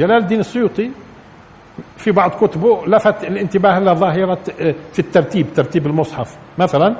[0.00, 0.90] جلال الدين السيوطي
[1.96, 6.36] في بعض كتبه لفت الانتباه لظاهرة آه، في الترتيب ترتيب المصحف.
[6.58, 6.96] مثلا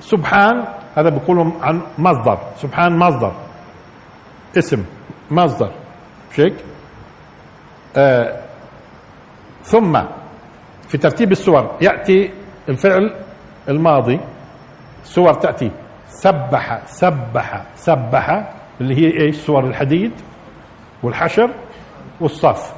[0.00, 0.64] سبحان
[0.96, 3.32] هذا بيقولوا عن مصدر سبحان مصدر
[4.58, 4.84] اسم
[5.30, 5.70] مصدر
[6.32, 6.54] مش هيك؟
[7.96, 8.40] آه
[9.64, 10.00] ثم
[10.88, 12.30] في ترتيب السور يأتي
[12.68, 13.14] الفعل
[13.68, 14.20] الماضي
[15.04, 15.70] سور تأتي
[16.08, 20.12] سبح سبح سبح اللي هي إيش؟ سور الحديد
[21.02, 21.50] والحشر.
[22.20, 22.72] والصف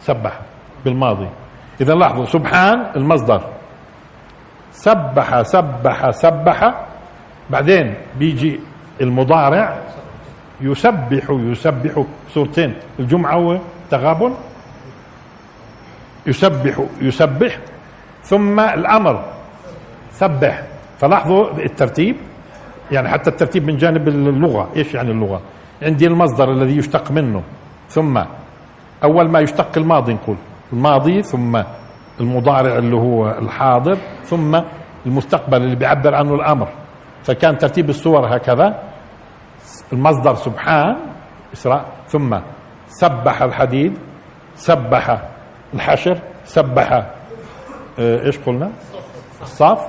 [0.00, 0.40] سبح
[0.84, 1.28] بالماضي.
[1.80, 3.42] إذا لاحظوا سبحان المصدر.
[4.70, 6.74] سبح سبح سبح.
[7.50, 8.60] بعدين بيجي
[9.00, 9.78] المضارع.
[10.60, 12.04] يسبح يسبح.
[12.34, 14.34] سورتين الجمعة تغابن
[16.26, 17.58] يسبح يسبح.
[18.22, 19.24] ثم الأمر.
[20.10, 20.62] سبح.
[20.98, 22.16] فلاحظوا الترتيب؟
[22.90, 24.70] يعني حتى الترتيب من جانب اللغة.
[24.76, 25.40] إيش يعني اللغة؟
[25.82, 27.42] عندي المصدر الذي يشتق منه.
[27.88, 28.22] ثم
[29.04, 30.36] أول ما يشتق الماضي نقول.
[30.72, 31.62] الماضي ثم
[32.20, 34.60] المضارع اللي هو الحاضر ثم
[35.06, 36.68] المستقبل اللي بيعبر عنه الأمر.
[37.22, 38.82] فكان ترتيب الصور هكذا.
[39.92, 40.96] المصدر سبحان
[41.54, 41.84] إسراء.
[42.08, 42.38] ثم
[42.88, 43.98] سبح الحديد
[44.54, 45.18] سبح
[45.74, 46.92] الحشر سبح
[47.98, 48.70] آه، إيش قلنا؟
[49.42, 49.86] الصاف.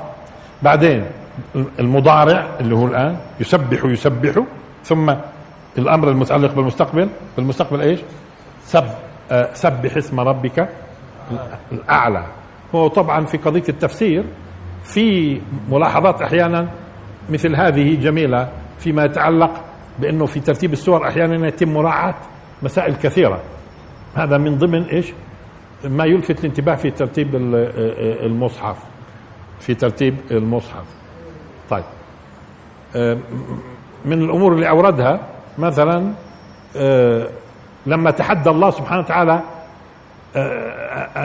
[0.63, 1.05] بعدين
[1.79, 4.43] المضارع اللي هو الآن يسبح يسبح.
[4.83, 5.13] ثم
[5.77, 7.09] الأمر المتعلق بالمستقبل.
[7.37, 7.99] بالمستقبل إيش؟
[8.69, 8.85] سب
[9.31, 10.69] آه، سبح اسم ربك
[11.71, 12.25] الأعلى.
[12.75, 14.23] هو طبعا في قضية التفسير
[14.83, 16.67] في ملاحظات أحيانا
[17.29, 18.49] مثل هذه جميلة
[18.79, 19.51] فيما يتعلق
[19.99, 22.15] بأنه في ترتيب السور أحيانا يتم مراعاة
[22.63, 23.41] مسائل كثيرة.
[24.15, 25.13] هذا من ضمن إيش؟
[25.83, 28.77] ما يلفت الانتباه في ترتيب آه، المصحف.
[29.59, 30.85] في ترتيب المصحف.
[31.69, 31.83] طيب.
[32.95, 33.17] آه،
[34.05, 35.19] من الأمور اللي أوردها
[35.57, 36.13] مثلا
[37.89, 39.41] لما تحدى الله سبحانه وتعالى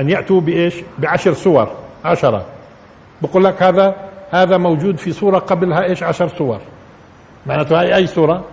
[0.01, 1.69] أن يأتوا بإيش؟ بعشر سور
[2.05, 2.45] عشرة
[3.23, 3.95] بقول لك هذا
[4.31, 6.59] هذا موجود في سورة قبلها إيش؟ عشر سور
[7.47, 8.45] معناته هاي أي سورة؟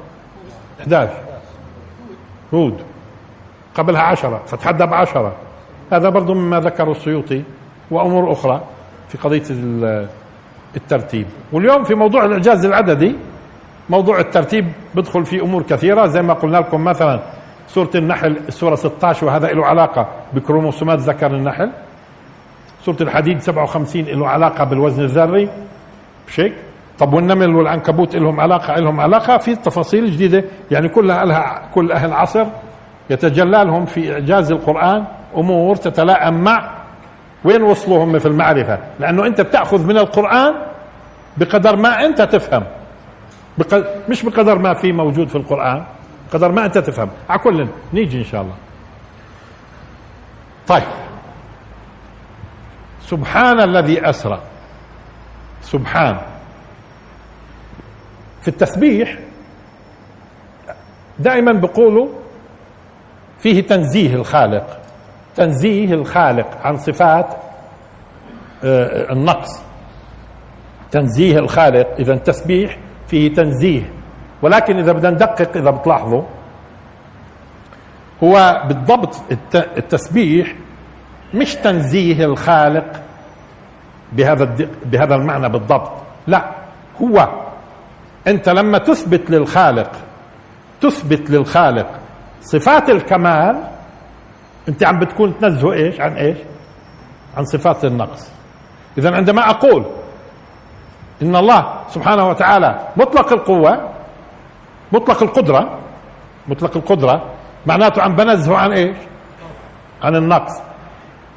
[0.82, 1.12] 11
[2.54, 2.82] هود
[3.76, 5.36] قبلها عشرة فتحدى بعشرة
[5.92, 7.44] هذا برضو مما ذكره السيوطي
[7.92, 8.62] وأمور أخرى
[9.10, 9.44] في قضية
[10.76, 13.16] الترتيب واليوم في موضوع الإعجاز العددي
[13.90, 17.20] موضوع الترتيب بدخل في أمور كثيرة زي ما قلنا لكم مثلا
[17.74, 21.72] سورة النحل السورة 16 وهذا له علاقة بكروموسومات ذكر النحل.
[22.86, 25.50] سورة الحديد 57 له علاقة بالوزن الذري.
[26.28, 26.54] مش هيك؟
[27.00, 30.44] طب والنمل والعنكبوت لهم علاقة لهم علاقة في تفاصيل جديدة.
[30.72, 32.46] يعني كلها لها كل أهل العصر
[33.10, 35.04] يتجلى لهم في إعجاز القرآن
[35.38, 36.72] أمور تتلائم مع
[37.44, 38.80] وين وصلوا هم في المعرفة.
[39.00, 40.54] لأنه أنت بتأخذ من القرآن
[41.38, 42.64] بقدر ما أنت تفهم.
[43.58, 45.84] بقدر مش بقدر ما في موجود في القرآن.
[46.32, 47.10] بقدر ما أنت تفهم.
[47.30, 48.56] على كل نيجي إن شاء الله.
[50.68, 50.88] طيب.
[53.02, 54.42] سبحان الذي أسرى.
[55.62, 56.18] سبحان.
[58.42, 59.20] في التسبيح
[61.20, 62.08] دائما بيقولوا
[63.40, 64.82] فيه تنزيه الخالق.
[65.36, 67.36] تنزيه الخالق عن صفات
[68.64, 69.64] آه، النقص.
[70.92, 72.78] تنزيه الخالق إذا التسبيح
[73.08, 74.01] فيه تنزيه.
[74.42, 76.24] ولكن إذا بدنا ندقق إذا بتلاحظوا
[78.24, 79.16] هو بالضبط
[79.54, 80.56] التسبيح
[81.34, 83.02] مش تنزيه الخالق
[84.14, 85.92] بهذا بهذا المعنى بالضبط.
[86.28, 86.52] لا
[87.02, 87.28] هو
[88.28, 89.92] أنت لما تثبت للخالق
[90.82, 91.88] تثبت للخالق
[92.42, 93.64] صفات الكمال
[94.70, 96.38] أنت عم بتكون تنزهه إيش؟ عن إيش؟
[97.38, 98.30] عن صفات النقص.
[98.98, 99.86] اذا عندما أقول
[101.22, 103.90] إن الله سبحانه وتعالى مطلق القوة
[104.92, 105.80] مطلق القدرة.
[106.48, 107.26] مطلق القدرة
[107.66, 108.98] معناته عم بنزهه عن إيش؟
[110.04, 110.62] عن النقص.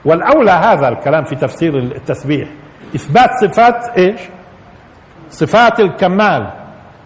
[0.05, 2.49] والأولى هذا الكلام في تفسير التسبيح.
[2.95, 4.21] إثبات صفات إيش؟
[5.31, 6.51] صفات الكمال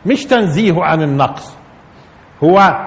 [0.06, 1.56] مش تنزيهه عن النقص.
[2.44, 2.86] هو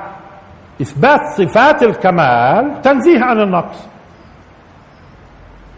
[0.82, 3.88] إثبات صفات الكمال تنزيه عن النقص.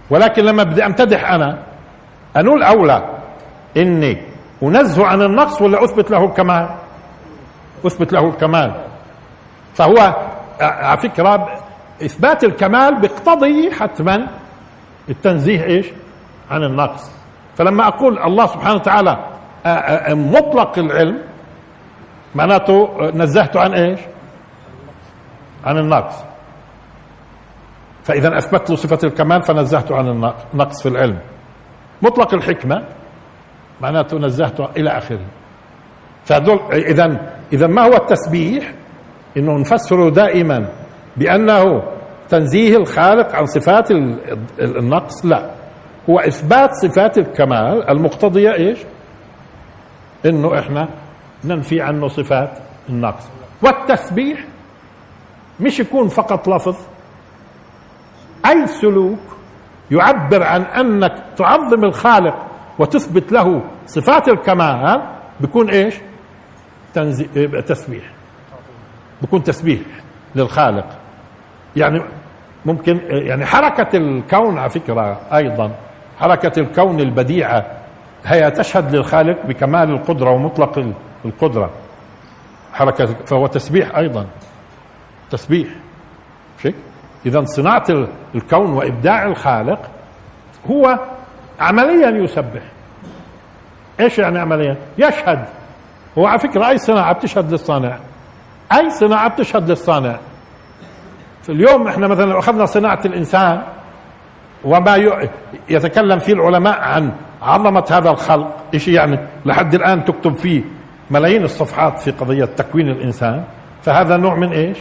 [0.09, 1.63] ولكن لما بدي أمتدح أنا
[2.37, 3.19] أنول أولى
[3.77, 4.21] إني
[4.63, 6.69] أنزه عن النقص ولا أثبت له الكمال؟
[7.85, 8.73] أثبت له الكمال.
[9.73, 10.15] فهو
[10.61, 11.59] على فكرة
[12.05, 14.27] إثبات الكمال بيقتضي حتما
[15.09, 15.87] التنزيه إيش؟
[16.51, 17.11] عن النقص.
[17.55, 19.17] فلما أقول الله سبحانه وتعالى
[20.09, 21.21] مطلق العلم
[22.35, 23.99] معناته نزهته عن إيش؟
[25.65, 26.15] عن النقص.
[28.03, 30.07] فإذا أثبت له صفة الكمال فنزهته عن
[30.53, 31.19] النقص في العلم.
[32.01, 32.83] مطلق الحكمة
[33.81, 35.25] معناته نزهته إلى آخره.
[36.25, 38.73] فهذول إذا إذا ما هو التسبيح؟
[39.37, 40.69] إنه نفسره دائما
[41.17, 41.83] بأنه
[42.29, 43.91] تنزيه الخالق عن صفات
[44.59, 45.49] النقص؟ لا.
[46.09, 48.79] هو إثبات صفات الكمال المقتضية إيش؟
[50.25, 50.89] إنه إحنا
[51.45, 52.49] ننفي عنه صفات
[52.89, 53.23] النقص.
[53.61, 54.39] والتسبيح
[55.59, 56.75] مش يكون فقط لفظ.
[58.45, 59.19] أي سلوك
[59.91, 62.35] يعبر عن أنك تعظم الخالق
[62.79, 65.01] وتثبت له صفات الكمال
[65.39, 65.95] بيكون إيش؟
[66.93, 67.47] تنزي...
[67.47, 68.03] تسبيح.
[69.21, 69.79] بيكون تسبيح
[70.35, 70.85] للخالق.
[71.75, 72.01] يعني
[72.65, 75.71] ممكن يعني حركة الكون على فكرة أيضا
[76.19, 77.65] حركة الكون البديعة
[78.25, 80.93] هي تشهد للخالق بكمال القدرة ومطلق
[81.25, 81.69] القدرة.
[82.73, 84.27] حركة فهو تسبيح أيضا.
[85.31, 85.67] تسبيح.
[86.61, 86.75] شيك
[87.25, 87.85] إذا صناعة
[88.35, 89.79] الكون وإبداع الخالق
[90.71, 90.99] هو
[91.59, 92.61] عمليا يسبح.
[93.99, 95.45] إيش يعني عمليا؟ يشهد
[96.17, 97.97] هو على فكرة أي صناعة بتشهد للصانع.
[98.71, 100.19] أي صناعة بتشهد للصانع.
[101.49, 103.61] اليوم إحنا مثلا لو أخذنا صناعة الإنسان
[104.65, 104.95] وما
[105.69, 107.11] يتكلم فيه العلماء عن
[107.41, 110.63] عظمة هذا الخلق إيش يعني؟ لحد الآن تكتب فيه
[111.11, 113.43] ملايين الصفحات في قضية تكوين الإنسان.
[113.81, 114.77] فهذا نوع من إيش؟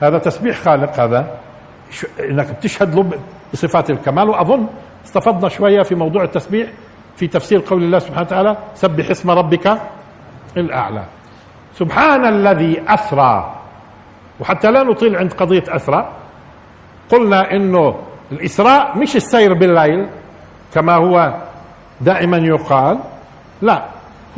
[0.00, 1.38] هذا تسبيح خالق هذا.
[2.20, 3.10] إنك بتشهد له
[3.52, 4.28] بصفات الكمال.
[4.28, 4.66] وأظن
[5.04, 6.68] استفضنا شوية في موضوع التسبيح
[7.16, 9.78] في تفسير قول الله سبحانه وتعالى سبح اسم ربك
[10.56, 11.04] الأعلى.
[11.74, 13.54] سبحان الذي اسرى
[14.40, 16.12] وحتى لا نطيل عند قضية اسرى
[17.10, 17.96] قلنا إنه
[18.32, 20.08] الإسراء مش السير بالليل
[20.74, 21.34] كما هو
[22.00, 22.98] دائما يقال.
[23.62, 23.84] لا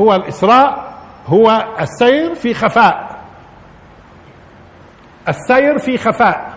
[0.00, 0.92] هو الإسراء
[1.26, 3.18] هو السير في خفاء.
[5.28, 6.52] السير في خفاء.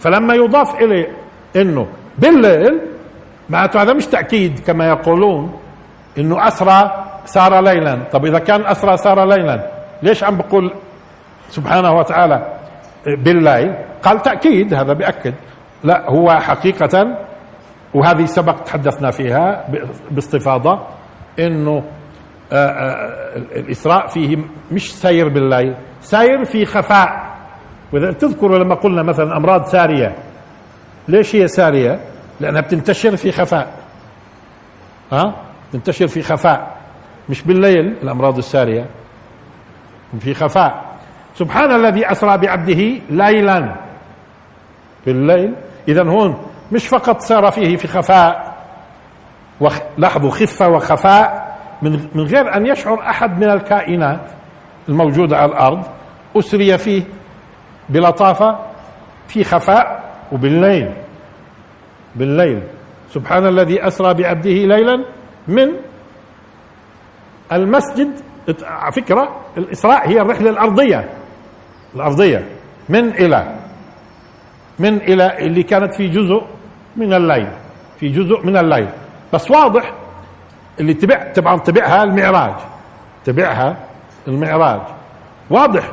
[0.00, 1.16] فلما يضاف إليه
[1.56, 1.86] أنه
[2.18, 2.80] بالليل
[3.50, 5.60] معناته هذا مش تأكيد كما يقولون
[6.18, 7.98] أنه أسرى سار ليلا.
[8.12, 9.70] طب إذا كان أسرى سار ليلا
[10.02, 10.72] ليش عم بقول
[11.48, 12.46] سبحانه وتعالى؟
[13.06, 15.34] بالليل قال تأكيد هذا بأكد
[15.84, 17.16] لا هو حقيقة
[17.94, 19.64] وهذه سبق تحدثنا فيها
[20.10, 20.80] باستفاضة
[21.38, 21.82] إنه
[22.52, 24.36] آه، آه، الإسراء فيه
[24.72, 27.30] مش سير بالليل سير في خفاء.
[27.92, 30.14] وإذا تذكروا لما قلنا مثلا أمراض سارية.
[31.08, 32.00] ليش هي سارية؟
[32.40, 33.68] لأنها بتنتشر في خفاء.
[35.12, 35.34] ها؟
[35.72, 36.79] تنتشر في خفاء.
[37.28, 38.86] مش بالليل الأمراض السارية.
[40.20, 40.84] في خفاء.
[41.34, 43.76] سبحان الذي أسرى بعبده ليلا.
[45.04, 45.54] في الليل
[45.88, 48.50] اذا هون مش فقط سار فيه في خفاء
[49.98, 54.20] لاحظوا خفة وخفاء من من غير أن يشعر أحد من الكائنات
[54.88, 55.82] الموجوده على الأرض
[56.36, 57.02] أسري فيه
[57.88, 58.58] بلطافة
[59.28, 60.02] في خفاء
[60.32, 60.92] وبالليل.
[62.16, 62.62] بالليل.
[63.14, 65.04] سبحان الذي أسرى بعبده ليلا.
[65.48, 65.68] من؟
[67.52, 68.10] المسجد
[68.62, 71.08] على فكرة الإسراء هي الرحلة الأرضية.
[71.94, 72.44] الأرضية.
[72.88, 73.54] من إلى.
[74.78, 76.42] من إلى اللي كانت في جزء
[76.96, 77.48] من الليل.
[78.00, 78.88] في جزء من الليل.
[79.32, 79.92] بس واضح
[80.80, 82.54] اللي تبع طبعا تبعها المعراج.
[83.24, 83.76] تبعها
[84.28, 84.80] المعراج.
[85.50, 85.90] واضح.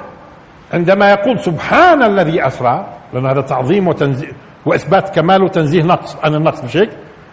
[0.73, 4.31] عندما يقول سبحان الذي أسرى لأن هذا تعظيم وتنزيه
[4.65, 6.89] وإثبات كمال وتنزيه نقص عن النقص مش هيك؟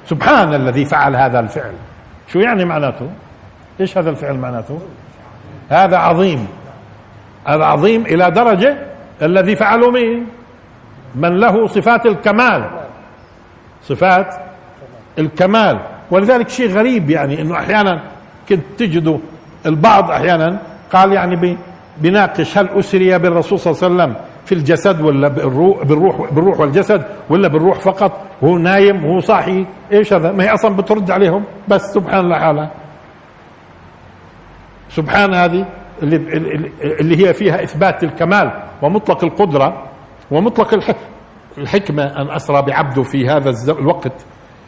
[0.06, 1.72] سبحان الذي فعل هذا الفعل.
[2.28, 3.10] شو يعني معناته؟
[3.80, 4.78] إيش هذا الفعل معناته؟
[5.68, 6.46] هذا عظيم.
[7.44, 8.78] هذا عظيم إلى درجة
[9.22, 10.26] الذي فعله مين؟
[11.14, 12.70] من له صفات الكمال.
[13.82, 14.34] صفات
[15.18, 15.80] الكمال.
[16.10, 18.02] ولذلك شيء غريب يعني إنه أحيانا
[18.48, 19.18] كنت تجدوا
[19.66, 20.58] البعض أحيانا
[20.92, 21.56] قال يعني
[22.00, 27.02] بيناقش هل أسري بالرسول صلى الله عليه وسلم في الجسد ولا بالروح بالروح بالروح والجسد
[27.30, 29.66] ولا بالروح فقط؟ وهو نايم وهو صاحي.
[29.92, 32.70] إيش هذا؟ ما هي أصلا بترد عليهم؟ بس سبحان الله حالها
[34.96, 35.66] سبحان هذه
[36.02, 36.16] اللي,
[36.82, 39.82] اللي هي فيها إثبات الكمال ومطلق القدرة
[40.30, 40.94] ومطلق
[41.58, 44.12] الحكمة أن أسرى بعبده في هذا الوقت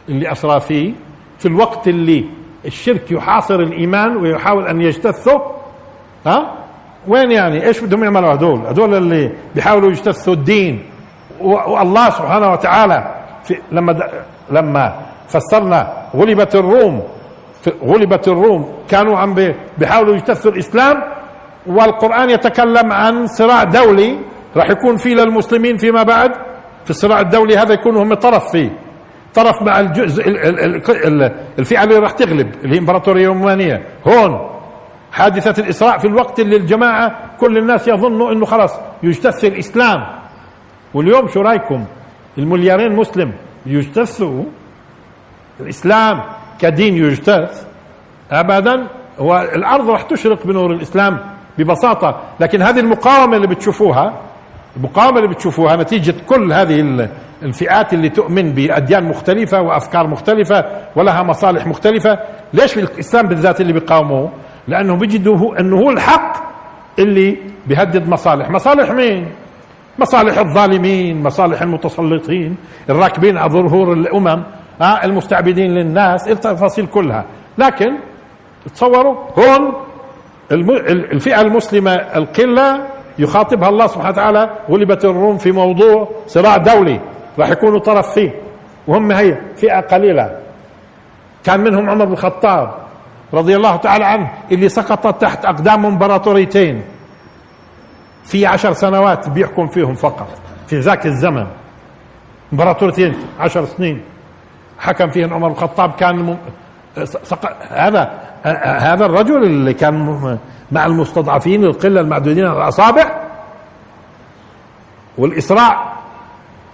[0.09, 0.93] اللي أسرى فيه.
[1.39, 2.25] في الوقت اللي
[2.65, 5.41] الشرك يحاصر الإيمان ويحاول أن يجتثه
[6.25, 6.53] ها؟
[7.07, 10.83] وين يعني؟ إيش بدهم يعملوا هدول هدول اللي بيحاولوا يجتثوا الدين
[11.41, 13.15] والله سبحانه وتعالى.
[13.43, 14.09] في لما
[14.51, 14.95] لما
[15.27, 17.03] فسرنا غلبت الروم
[17.83, 18.75] غلبت الروم.
[18.89, 19.35] كانوا عم
[19.77, 21.03] بيحاولوا يجتثوا الإسلام.
[21.67, 24.19] والقرآن يتكلم عن صراع دولي
[24.55, 26.31] راح يكون فيه للمسلمين فيما بعد.
[26.83, 28.69] في الصراع الدولي هذا يكون هم طرف فيه.
[29.33, 30.23] طرف مع الجزء
[31.59, 34.49] الفئة اللي راح تغلب اللي هي الامبراطوريه الرومانيه هون
[35.11, 40.05] حادثة الإسراء في الوقت اللي الجماعة كل الناس يظنوا أنه خلاص يجتث الإسلام.
[40.93, 41.85] واليوم شو رأيكم؟
[42.37, 43.33] المليارين مسلم
[43.65, 44.43] يجتثوا
[45.59, 46.21] الإسلام.
[46.59, 47.65] كدين يجتث
[48.31, 48.87] أبدا
[49.19, 51.19] هو الأرض راح تشرق بنور الإسلام
[51.57, 54.13] ببساطة لكن هذه المقاومة اللي بتشوفوها
[54.77, 57.07] المقاومة اللي بتشوفوها نتيجة كل هذه
[57.43, 62.19] الفئات اللي تؤمن بأديان مختلفة وأفكار مختلفة ولها مصالح مختلفة.
[62.53, 64.31] ليش في الإسلام بالذات اللي بيقاوموه؟
[64.67, 66.33] لأنه بيجدوا أنه هو الحق
[66.99, 67.37] اللي
[67.67, 68.49] بيهدد مصالح.
[68.49, 69.27] مصالح مين؟
[69.99, 72.57] مصالح الظالمين مصالح المتسلطين
[72.89, 74.43] الراكبين على ظهور الأمم.
[74.81, 77.25] آه المستعبدين للناس التفاصيل كلها.
[77.57, 77.93] لكن
[78.73, 79.73] تصوروا هون
[80.51, 82.87] الفئة المسلمة القلة
[83.19, 86.99] يخاطبها الله سبحانه وتعالى غلبت الروم في موضوع صراع دولي
[87.39, 88.31] راح يكونوا طرف فيه.
[88.87, 90.39] وهم هي فئة قليلة.
[91.43, 92.73] كان منهم عمر بن الخطاب
[93.33, 96.83] رضي الله تعالى عنه اللي سقطت تحت أقدام إمبراطوريتين.
[98.23, 100.27] في عشر سنوات بيحكم فيهم فقط
[100.67, 101.47] في ذاك الزمن.
[102.53, 104.01] إمبراطوريتين عشر سنين.
[104.79, 106.37] حكم فيهم عمر الخطاب كان
[107.69, 108.11] هذا
[108.63, 110.37] هذا الرجل اللي كان
[110.71, 113.11] مع المستضعفين القلة المعدودين على الأصابع.
[115.17, 115.93] والاسراع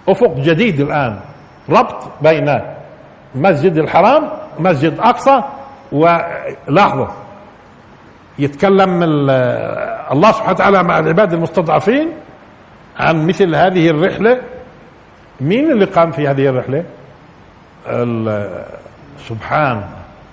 [0.08, 1.20] أفق جديد الآن.
[1.70, 2.60] ربط بين
[3.34, 5.42] مسجد الحرام مسجد أقصى
[5.92, 7.06] ولاحظوا
[8.38, 9.02] يتكلم
[10.12, 12.08] الله سبحانه وتعالى مع العباد المستضعفين
[12.98, 14.40] عن مثل هذه الرحلة.
[15.40, 16.84] مين اللي قام في هذه الرحلة؟
[19.28, 19.84] سبحان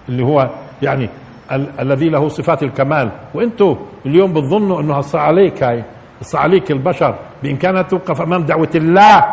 [0.09, 0.49] اللي هو
[0.81, 1.09] يعني
[1.51, 3.09] ال الذي له صفات الكمال.
[3.33, 5.83] وأنتم اليوم بتظنوا إنه هسه عليك هاي
[6.21, 9.25] هسه عليك البشر بامكانها توقف أمام دعوة الله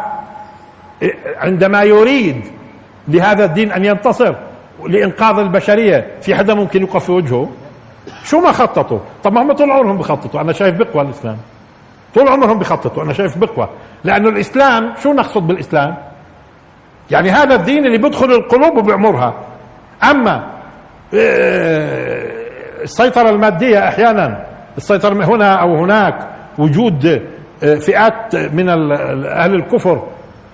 [1.37, 2.45] عندما يريد
[3.09, 4.35] لهذا الدين أن ينتصر
[4.87, 7.49] لإنقاذ البشرية في حدا ممكن يوقف في وجهه؟
[8.25, 10.41] شو ما خططوا؟ طب ما هم طول عمرهم بخططوا.
[10.41, 11.37] أنا شايف بقوى الإسلام.
[12.15, 13.03] طول عمرهم بخططوا.
[13.03, 13.69] أنا شايف بقوى
[14.05, 15.95] لأنه الإسلام شو نقصد بالإسلام؟
[17.11, 19.35] يعني هذا الدين اللي بيدخل القلوب وبيعمرها
[20.11, 20.47] أما
[21.15, 22.29] آه،
[22.83, 24.47] السيطرة المادية أحيانا
[24.77, 27.07] السيطرة هنا أو هناك وجود
[27.63, 28.69] آه، فئات من
[29.27, 30.03] أهل الكفر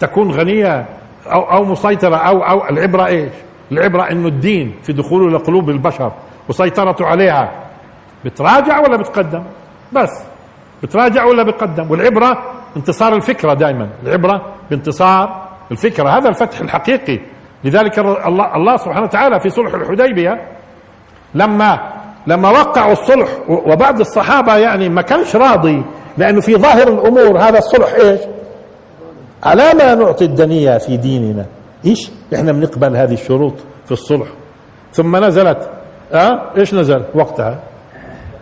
[0.01, 0.87] تكون غنية
[1.33, 3.33] أو أو مسيطرة أو أو العبرة إيش؟
[3.73, 6.13] العبرة إنه الدين في دخوله لقلوب البشر
[6.49, 7.53] وسيطرته عليها
[8.25, 9.43] بتراجع ولا بتقدم؟
[9.93, 10.11] بس
[10.83, 12.43] بتراجع ولا بتقدم؟ والعبرة
[12.77, 17.21] انتصار الفكرة دائما، العبرة بانتصار الفكرة، هذا الفتح الحقيقي.
[17.64, 17.99] لذلك
[18.56, 20.49] الله سبحانه وتعالى في صلح الحديبية
[21.35, 21.92] لما
[22.26, 25.85] لما وقعوا الصلح وبعض الصحابة يعني ما كانش راضي
[26.18, 28.21] لأنه في ظاهر الأمور هذا الصلح إيش؟
[29.44, 31.47] على ما نعطي الدنيا في ديننا؟
[31.85, 33.54] إيش؟ إحنا بنقبل هذه الشروط
[33.85, 34.26] في الصلح.
[34.92, 35.71] ثم نزلت
[36.12, 37.59] آه؟ إيش نزل وقتها؟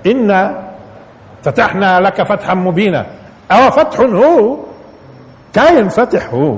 [0.07, 0.69] إنا
[1.43, 3.07] فتحنا لك فتحا مبينا.
[3.53, 4.57] أو فتح هو؟
[5.53, 6.57] كاين فتح هو.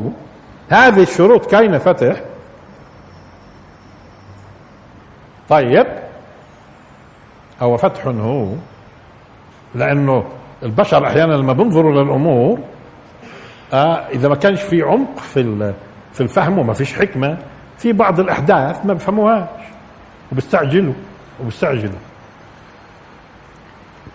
[0.68, 2.20] هذه الشروط كاينة فتح.
[5.48, 5.86] طيب.
[7.60, 8.48] هو فتح هو.
[9.74, 10.24] لأنه
[10.62, 12.58] البشر أحيانا لما بينظروا للأمور
[13.72, 15.72] آه إذا ما كانش في عمق في
[16.12, 17.38] في الفهم وما فيش حكمة
[17.78, 19.48] في بعض الأحداث ما بفهموهاش
[20.32, 20.92] وبيستعجلوا
[21.40, 21.98] وبيستعجلوا.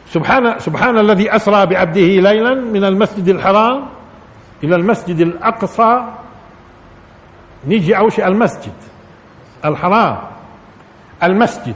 [0.10, 3.86] سبحان سبحان الذي أسرى بعبده ليلا من المسجد الحرام
[4.64, 6.02] إلى المسجد الأقصى
[7.68, 8.74] نيجي أول شيء المسجد.
[9.66, 10.18] الحرام.
[11.24, 11.76] المسجد.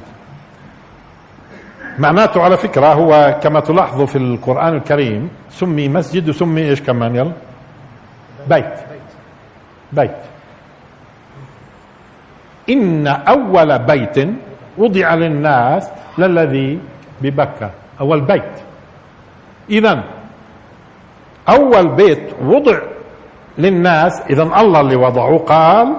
[2.00, 7.32] معناته على فكرة هو كما تلاحظوا في القرآن الكريم سمي مسجد وسمي إيش كمان؟ يلا.
[8.50, 8.74] بيت.
[9.94, 10.16] بيت.
[12.70, 14.28] إن أول بيت
[14.78, 16.80] وضع للناس للذي
[17.22, 17.70] ببكة.
[18.00, 18.52] أول بيت.
[19.70, 20.04] إذا
[21.50, 22.80] أول بيت وضع
[23.58, 25.96] للناس إذا الله اللي وضعه قال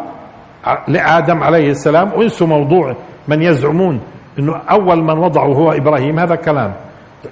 [0.89, 2.97] لآدم عليه السلام وانسوا موضوع
[3.29, 4.01] من يزعمون
[4.39, 6.73] إنه أول من وضعه هو إبراهيم هذا كلام.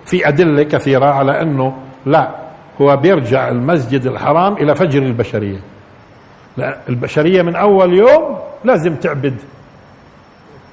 [0.05, 1.73] في أدلة كثيرة على أنه
[2.07, 2.29] لا
[2.81, 5.59] هو بيرجع المسجد الحرام إلى فجر البشرية.
[6.57, 9.35] لا البشرية من أول يوم لازم تعبد.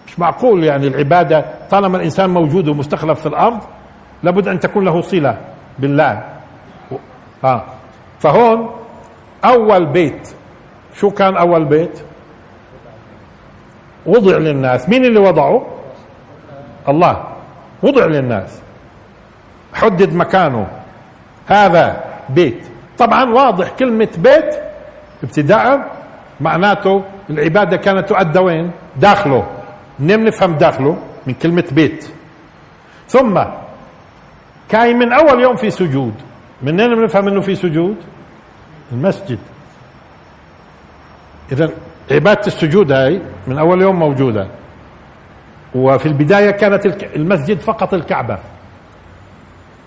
[0.07, 3.59] مش معقول يعني العبادة طالما الإنسان موجود ومستخلف في الأرض
[4.23, 5.37] لابد أن تكون له صلة
[5.79, 6.23] بالله.
[7.43, 7.65] ها
[8.19, 8.69] فهون
[9.45, 10.35] أول بيت.
[10.95, 11.99] شو كان أول بيت؟
[14.05, 14.89] وضع للناس.
[14.89, 15.67] مين اللي وضعه؟
[16.89, 17.23] الله.
[17.83, 18.61] وضع للناس.
[19.73, 20.67] حدد مكانه.
[21.47, 22.63] هذا بيت.
[22.97, 24.55] طبعا واضح كلمة بيت
[25.23, 25.91] ابتداء
[26.41, 29.47] معناته العبادة كانت تؤدى وين؟ داخله.
[29.99, 32.09] منين نفهم داخله؟ من كلمة بيت.
[33.07, 33.43] ثم
[34.69, 36.13] كاين من أول يوم في سجود.
[36.61, 37.95] منين بنفهم إنه في سجود؟
[38.91, 39.39] المسجد.
[41.51, 41.69] إذا
[42.11, 44.47] عبادة السجود هاي من أول يوم موجودة.
[45.75, 48.37] وفي البداية كانت المسجد فقط الكعبة.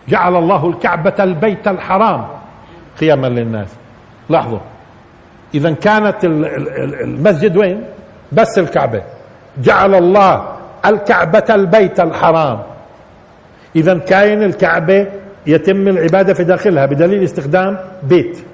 [0.08, 2.26] جعل الله الكعبة البيت الحرام
[3.00, 3.68] قياما للناس.
[4.28, 4.58] لاحظوا.
[5.54, 7.84] إذا كانت المسجد وين؟
[8.32, 9.02] بس الكعبة.
[9.58, 10.56] جعل الله
[10.86, 12.62] الكعبة البيت الحرام.
[13.76, 15.06] إذا كاين الكعبة
[15.46, 18.44] يتم العبادة في داخلها بدليل استخدام بيت.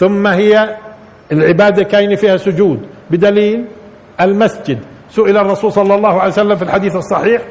[0.00, 0.76] ثم هي
[1.32, 3.64] العباده كاين فيها سجود بدليل
[4.20, 4.78] المسجد.
[5.10, 7.42] سئل الرسول صلى الله عليه وسلم في الحديث الصحيح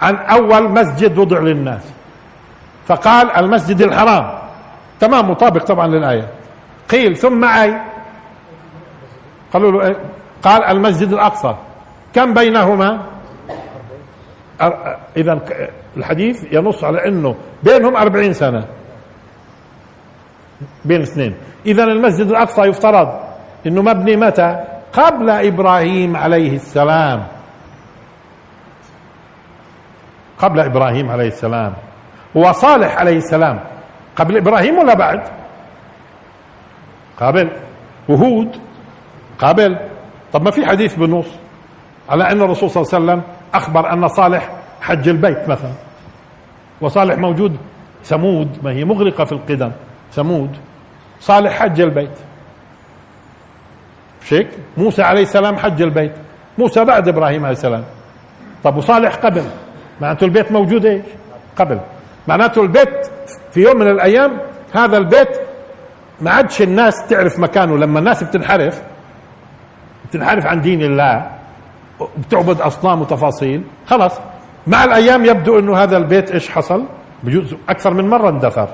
[0.00, 1.82] عن أول مسجد وضع للناس.
[2.86, 4.38] فقال المسجد الحرام.
[5.00, 6.28] تمام مطابق طبعا للآية.
[6.88, 7.80] قيل ثم أي؟
[9.52, 9.96] قالوا له إيه؟
[10.42, 11.54] قال المسجد الأقصى.
[12.14, 13.06] كم بينهما؟
[15.16, 15.40] اذا
[15.96, 18.64] الحديث ينص على إنه بينهم أربعين سنة.
[20.84, 21.34] بين اثنين.
[21.66, 23.08] إذا المسجد الأقصى يفترض
[23.66, 27.26] إنه مبني متى؟ قبل إبراهيم عليه السلام.
[30.38, 31.72] قبل إبراهيم عليه السلام.
[32.34, 33.60] وصالح عليه السلام.
[34.16, 35.20] قبل إبراهيم ولا بعد؟
[37.20, 37.50] قبل.
[38.08, 38.56] وهود؟
[39.38, 39.78] قبل.
[40.32, 41.26] طب ما في حديث بالنص
[42.08, 43.22] على أن الرسول صلى الله عليه وسلم
[43.54, 45.72] أخبر أن صالح حج البيت مثلا.
[46.80, 47.56] وصالح موجود.
[48.04, 49.72] ثمود ما هي مغرقة في القدم.
[50.12, 50.56] ثمود.
[51.24, 52.16] صالح حج البيت.
[54.24, 56.12] شيك؟ موسى عليه السلام حج البيت.
[56.58, 57.84] موسى بعد إبراهيم عليه السلام.
[58.64, 59.42] طب وصالح قبل؟
[60.00, 61.02] معناته البيت موجود إيش؟
[61.56, 61.80] قبل.
[62.28, 63.06] معناته البيت
[63.52, 64.40] في يوم من الأيام
[64.72, 65.28] هذا البيت
[66.20, 67.78] ما عادش الناس تعرف مكانه.
[67.78, 68.82] لما الناس بتنحرف
[70.08, 71.30] بتنحرف عن دين الله
[72.00, 74.20] وبتعبد أصنام وتفاصيل خلاص.
[74.66, 76.84] مع الأيام يبدو إنه هذا البيت إيش حصل؟
[77.22, 78.68] بجوز أكثر من مرة اندثر.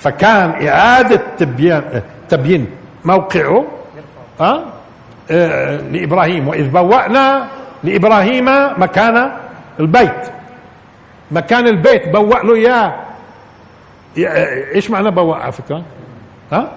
[0.00, 1.82] فكان إعادة تبيين
[2.28, 2.66] تبيين.
[3.04, 3.64] موقعه
[4.40, 4.62] أه؟
[5.30, 6.48] أه لإبراهيم.
[6.48, 7.48] وإذ بوأنا
[7.84, 8.44] لإبراهيم
[8.76, 9.32] مكان
[9.80, 10.22] البيت.
[11.30, 12.08] مكان البيت.
[12.08, 12.94] بوأ له إياه.
[14.74, 15.82] إيش معنى بوأ على فكرة؟
[16.52, 16.72] ها؟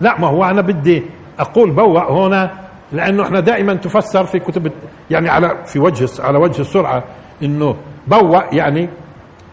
[0.00, 1.02] لا ما هو أنا بدي
[1.38, 2.50] أقول بوأ هنا
[2.92, 4.72] لأنه إحنا دائما تفسر في كتب
[5.10, 7.04] يعني على في وجه على وجه السرعة
[7.42, 8.88] إنه بوأ يعني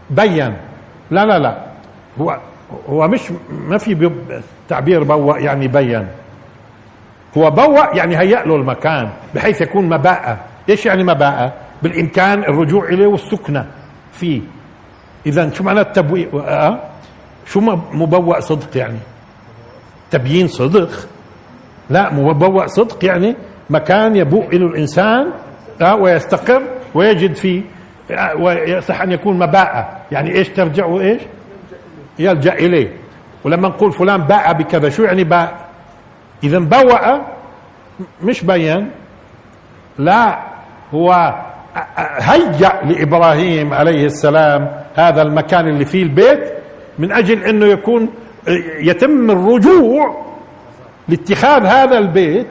[0.09, 0.53] بين.
[1.11, 1.72] لا لا لا.
[2.21, 2.39] هو
[2.89, 4.11] هو مش ما في
[4.69, 6.07] تعبير بوأ يعني بين.
[7.37, 10.37] هو بوأ يعني هيأ له المكان بحيث يكون مباءة.
[10.69, 13.65] إيش يعني مباءة؟ بالإمكان الرجوع إليه والسكنة
[14.11, 14.41] فيه.
[15.25, 16.79] إذا شو معنى التبويء أه؟
[17.45, 17.59] شو
[17.93, 18.99] مبوأ صدق يعني؟
[20.11, 20.89] تبيين صدق.
[21.89, 23.35] لا مبوأ صدق يعني
[23.69, 25.31] مكان يبوء له الإنسان
[25.81, 26.61] أه؟ ويستقر
[26.95, 27.61] ويجد فيه
[28.11, 29.97] أه؟ ويصح أن يكون مباءة.
[30.11, 31.21] يعني إيش ترجع إيش
[32.19, 32.91] يلجأ إليه.
[33.43, 35.65] ولما نقول فلان باء بكذا شو يعني باء
[36.43, 37.21] إذا بوأ
[38.23, 38.91] مش بين
[39.97, 40.39] لا
[40.93, 41.35] هو
[42.19, 46.53] هيأ لإبراهيم عليه السلام هذا المكان اللي فيه البيت
[46.99, 48.09] من أجل أنه يكون
[48.79, 50.25] يتم الرجوع
[51.07, 52.47] لاتخاذ هذا البيت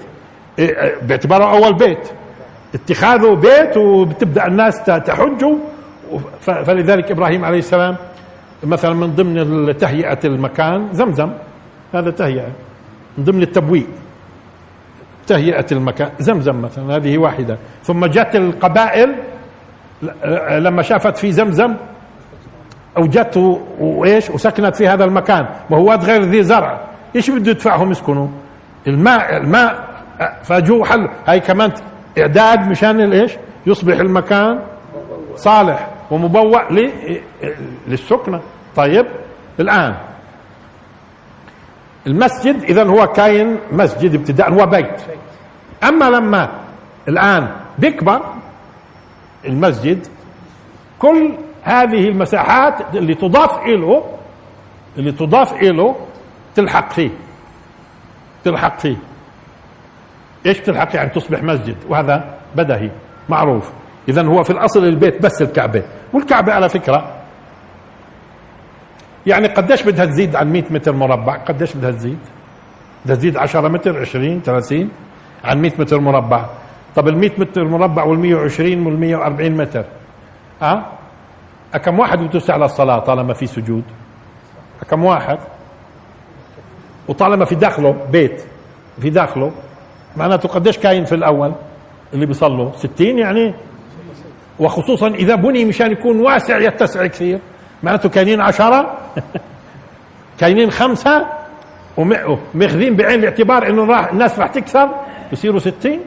[1.02, 2.08] باعتباره أول بيت.
[2.74, 5.54] اتخاذه بيت وبتبدأ الناس تحجه
[6.40, 7.96] فلذلك إبراهيم عليه السلام
[8.64, 11.30] مثلا من ضمن تهيئة المكان زمزم
[11.94, 12.48] هذا تهيئة.
[13.18, 13.86] من ضمن التبويء
[15.26, 17.56] تهيئة المكان زمزم مثلا هذه واحدة.
[17.82, 19.14] ثم جت القبائل
[20.58, 21.74] لما شافت في زمزم
[22.96, 26.80] أو جت وإيش وسكنت في هذا المكان وهو غير ذي زرع.
[27.16, 28.28] إيش بده يدفعهم يسكنوا؟
[28.86, 29.88] الماء الماء
[30.42, 31.08] فجو حل.
[31.26, 31.72] هاي كمان
[32.18, 33.32] إعداد مشان الايش
[33.66, 34.58] يصبح المكان
[35.36, 35.91] صالح.
[36.12, 36.60] ومبوأ
[37.86, 38.40] للسكنة.
[38.76, 39.06] طيب
[39.60, 39.94] الآن.
[42.06, 45.00] المسجد اذا هو كاين مسجد ابتداء هو بيت.
[45.84, 46.50] أما لما
[47.08, 47.48] الآن
[47.78, 48.20] بيكبر
[49.44, 50.06] المسجد
[50.98, 54.04] كل هذه المساحات اللي تضاف له
[54.98, 55.96] اللي تضاف له
[56.54, 57.10] تلحق فيه.
[58.44, 58.96] تلحق فيه.
[60.46, 62.90] إيش تلحق؟ يعني تصبح مسجد وهذا بدهي
[63.28, 63.70] معروف.
[64.08, 67.22] اذا هو في الأصل البيت بس الكعبة والكعبة على فكرة
[69.26, 72.18] يعني قديش بدها تزيد عن 100 متر مربع؟ قديش بدها تزيد؟
[73.04, 74.88] بدها تزيد 10 متر 20 30
[75.44, 76.46] عن 100 متر مربع.
[76.96, 79.84] طب ال 100 متر مربع وال 120 وال 140 متر
[80.62, 80.92] ها
[81.74, 83.84] أه؟ كم واحد بتوسع للصلاة طالما في سجود؟
[84.90, 85.38] كم واحد؟
[87.08, 88.42] وطالما في داخله بيت
[89.00, 89.52] في داخله
[90.16, 91.52] معناته قديش كاين في الأول؟
[92.14, 93.54] اللي بيصلوا 60 يعني؟
[94.62, 97.38] وخصوصا إذا بني مشان يكون واسع يتسع كثير.
[97.82, 98.98] معناته كاينين عشرة
[100.40, 101.26] كاينين خمسة
[101.96, 104.88] وماخذين بعين الاعتبار إنه راح الناس راح تكثر
[105.32, 106.00] يصيروا ستين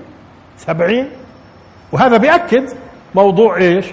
[0.58, 1.10] سبعين.
[1.92, 2.70] وهذا بيأكد
[3.16, 3.86] موضوع إيش؟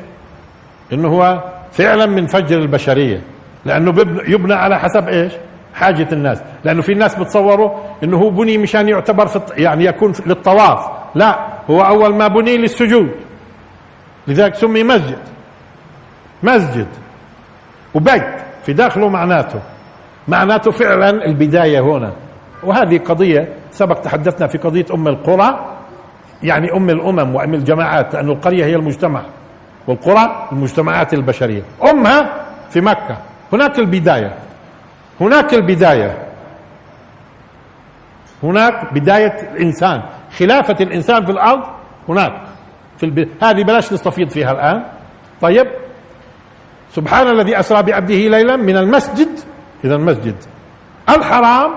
[0.92, 3.20] إنه هو فعلا من فجر البشرية.
[3.64, 3.90] لأنه
[4.28, 5.32] يبنى على حسب إيش؟
[5.74, 6.42] حاجة الناس.
[6.64, 7.70] لأنه في الناس بتصوروا
[8.02, 10.86] أنه هو بني مشان يعتبر في يعني يكون للطواف.
[11.14, 13.10] لا هو أول ما بني للسجود.
[14.26, 15.18] لذلك سمي مسجد.
[16.42, 16.86] مسجد.
[17.94, 18.24] وبيت
[18.66, 19.60] في داخله معناته.
[20.28, 22.12] معناته فعلا البداية هنا.
[22.62, 25.76] وهذه قضية سبق تحدثنا في قضية أم القرى.
[26.42, 29.22] يعني أم الأمم وأم الجماعات لأن القرية هي المجتمع.
[29.86, 31.62] والقرى المجتمعات البشرية.
[31.90, 33.16] أمها في مكة.
[33.52, 34.34] هناك البداية.
[35.20, 36.18] هناك البداية.
[38.42, 40.02] هناك بداية الإنسان.
[40.38, 41.62] خلافة الإنسان في الأرض
[42.08, 42.32] هناك.
[43.02, 43.28] في الب...
[43.42, 44.84] هذه بلاش نستفيض فيها الآن.
[45.40, 45.66] طيب.
[46.92, 49.28] سبحان الذي أسرى بعبده ليلا من المسجد.
[49.84, 50.36] إذا المسجد.
[51.08, 51.74] الحرام.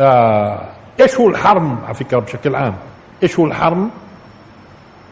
[0.00, 0.68] آه
[1.00, 2.74] إيش هو الحرم؟ على فكرة بشكل عام.
[3.22, 3.90] إيش هو الحرم؟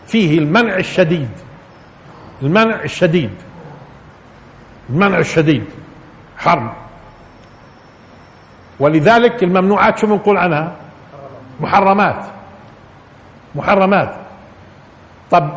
[0.07, 1.31] فيه المنع الشديد.
[2.43, 3.35] المنع الشديد.
[4.91, 5.65] المنع الشديد.
[6.39, 6.73] حرم.
[8.81, 10.77] ولذلك الممنوعات شو بنقول عنها؟
[11.61, 12.40] محرمات.
[13.55, 14.15] محرمات.
[15.31, 15.51] طب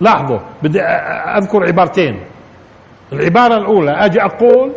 [0.00, 2.20] لاحظوا بدي أذكر عبارتين.
[3.12, 4.72] العبارة الأولى أجي أقول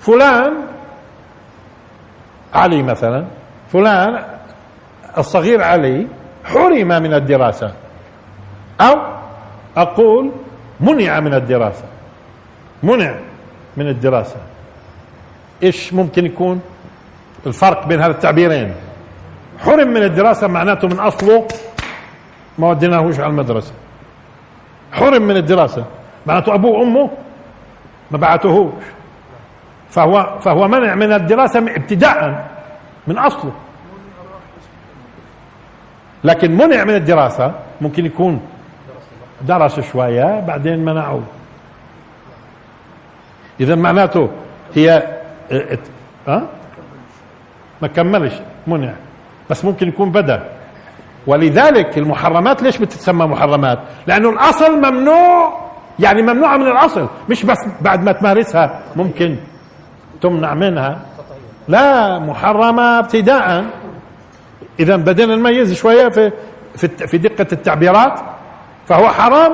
[0.00, 0.52] فلان
[2.54, 3.24] علي مثلا
[3.72, 4.24] فلان
[5.18, 6.06] الصغير علي
[6.44, 7.72] حرم من الدراسة.
[8.80, 8.96] أو
[9.76, 10.32] أقول
[10.80, 11.84] منع من الدراسة.
[12.82, 13.14] منع
[13.76, 14.36] من الدراسة.
[15.62, 16.60] إيش ممكن يكون
[17.46, 18.74] الفرق بين هذا التعبيرين؟
[19.58, 21.46] حرم من الدراسة معناته من أصله
[22.58, 23.72] ما وديناهوش على المدرسة.
[24.92, 25.84] حرم من الدراسة.
[26.26, 27.10] معناته أبوه وأمه
[28.10, 28.72] ما بعتوهوش
[29.90, 32.48] فهو فهو منع من الدراسة ابتداء
[33.06, 33.52] من أصله.
[36.24, 38.40] لكن منع من الدراسة ممكن يكون
[39.42, 41.22] درس شوية بعدين منعوه
[43.60, 44.30] إذا معناته
[44.74, 45.02] هي
[46.28, 46.42] أه؟
[47.82, 48.34] ما كملش
[48.66, 48.92] منع.
[49.50, 50.59] بس ممكن يكون بدأ.
[51.26, 55.60] ولذلك المحرمات ليش بتتسمى محرمات؟ لأنه الأصل ممنوع
[55.98, 59.36] يعني ممنوعة من الأصل مش بس بعد ما تمارسها ممكن
[60.22, 60.98] تمنع منها.
[61.68, 63.64] لا محرمة ابتداء.
[64.80, 66.32] إذا بدينا نميز شوية في
[67.06, 68.20] في دقة التعبيرات.
[68.86, 69.52] فهو حرام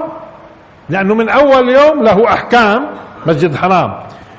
[0.89, 2.87] لأنه من أول يوم له أحكام
[3.27, 3.95] مسجد الحرام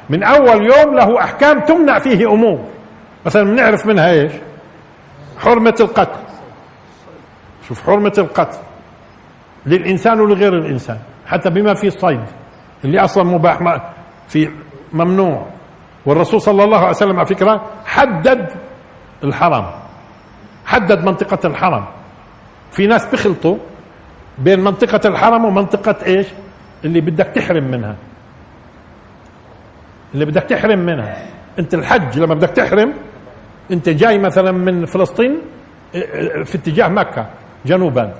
[0.09, 2.59] من أول يوم له أحكام تمنع فيه أمور.
[3.25, 4.31] مثلا بنعرف منها إيش؟
[5.39, 6.19] حرمة القتل.
[7.67, 8.58] شوف حرمة القتل
[9.65, 12.23] للإنسان ولغير الإنسان حتى بما فيه الصيد
[12.86, 13.82] اللي أصلا مباح
[14.27, 14.49] في
[14.93, 15.45] ممنوع.
[16.06, 18.49] والرسول صلى الله عليه وسلم على فكرة حدد
[19.23, 19.65] الحرم
[20.65, 21.86] حدد منطقة الحرم
[22.71, 23.58] في ناس بيخلطوا
[24.38, 26.27] بين منطقة الحرم ومنطقة إيش؟
[26.86, 27.95] اللي بدك تحرم منها.
[30.13, 31.25] اللي بدك تحرم منها.
[31.60, 32.93] أنت الحج لما بدك تحرم
[33.71, 35.38] أنت جاي مثلا من فلسطين
[36.45, 37.25] في اتجاه مكة.
[37.65, 38.13] جنوبا.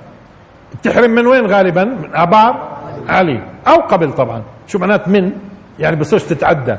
[0.80, 3.42] بتحرم من وين غالبا؟ من ابار علي.
[3.68, 4.42] أو قبل طبعا.
[4.66, 5.32] شو معنات من؟
[5.78, 6.76] يعني بصيرش تتعدى؟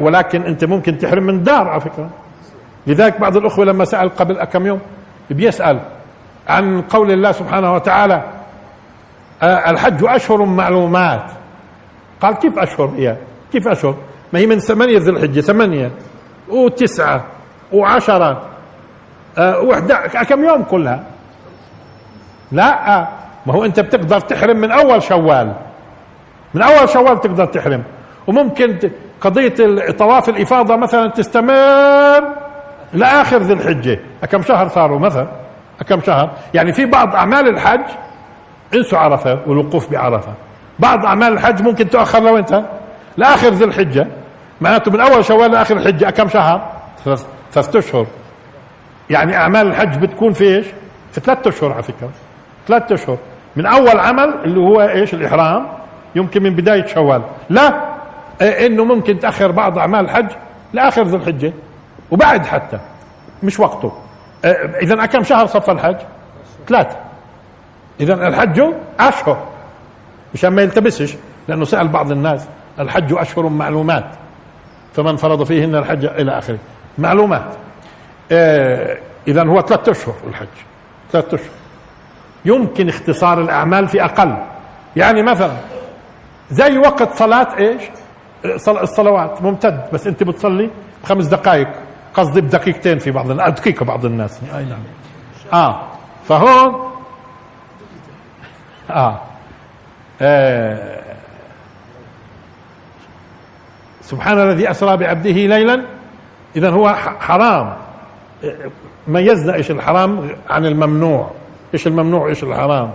[0.00, 2.10] ولكن أنت ممكن تحرم من دار على فكرة.
[2.86, 4.80] لذلك بعض الأخوة لما سأل قبل كم يوم
[5.30, 5.80] بيسأل
[6.48, 8.22] عن قول الله سبحانه وتعالى
[9.42, 11.24] آه، الحج أشهر معلومات.
[12.20, 13.16] قال كيف أشهر؟ هي
[13.52, 13.94] كيف أشهر؟
[14.32, 15.40] ما هي من ثمانية ذي الحجة.
[15.40, 15.90] ثمانية
[16.48, 17.24] وتسعة
[17.72, 18.42] وعشرة
[19.38, 21.04] أه وحدة كم يوم كلها؟
[22.52, 23.08] لا
[23.46, 25.52] ما هو انت بتقدر تحرم من أول شوال.
[26.54, 27.82] من أول شوال تقدر تحرم.
[28.26, 28.78] وممكن
[29.20, 29.54] قضية
[29.90, 32.24] طواف الإفاضة مثلا تستمر
[32.92, 33.98] لآخر ذي الحجة.
[34.30, 35.26] كم شهر صاروا مثلا؟
[35.88, 37.84] كم شهر؟ يعني في بعض أعمال الحج
[38.74, 40.32] انسوا عرفة والوقوف بعرفة.
[40.78, 42.62] بعض أعمال الحج ممكن تؤخر لو أنت
[43.16, 44.06] لآخر ذي الحجة.
[44.60, 46.72] معناته من أول شوال لآخر الحجة كم شهر؟
[47.52, 48.06] ثلاثة أشهر.
[49.10, 50.66] يعني أعمال الحج بتكون في إيش؟
[51.12, 52.10] في ثلاثة أشهر على فكرة.
[52.68, 53.18] ثلاثة أشهر.
[53.56, 55.68] من أول عمل اللي هو إيش؟ الإحرام.
[56.14, 57.22] يمكن من بداية شوال.
[57.50, 57.92] لا
[58.42, 60.30] إيه، إنه ممكن تأخر بعض أعمال الحج
[60.72, 61.52] لآخر ذي الحجة
[62.10, 62.78] وبعد حتى.
[63.42, 63.92] مش وقته.
[64.44, 65.96] إيه، اذا كم شهر صف الحج؟
[66.68, 66.96] ثلاثة.
[68.00, 68.62] اذا الحج
[69.00, 69.48] أشهر.
[70.34, 71.16] مشان ما يلتبسش
[71.48, 72.48] لأنه سأل بعض الناس
[72.80, 74.06] الحج أشهر معلومات.
[74.94, 76.58] فمن فرض فيهن الحج إلى آخره.
[76.98, 77.46] معلومات.
[78.30, 78.98] إيه،
[79.28, 80.46] اذا هو ثلاثة أشهر الحج.
[81.12, 81.61] ثلاثة أشهر.
[82.44, 84.36] يمكن اختصار الأعمال في أقل.
[84.96, 85.56] يعني مثلا
[86.50, 87.82] زي وقت صلاة إيش؟
[88.68, 89.88] الصلوات ممتد.
[89.92, 90.70] بس أنت بتصلي
[91.04, 91.68] خمس دقائق
[92.14, 94.40] قصدي بدقيقتين في بعض دقيقة بعض الناس.
[94.56, 94.78] أي نعم.
[95.52, 95.82] آه.
[96.28, 96.92] فهون
[98.90, 99.20] آه.
[100.20, 101.02] آه.
[104.02, 105.84] سبحان الذي أسرى بعبده ليلا.
[106.56, 107.76] اذا هو حرام.
[109.08, 111.30] ميزنا إيش الحرام؟ عن الممنوع.
[111.74, 112.92] إيش الممنوع؟ إيش الحرام؟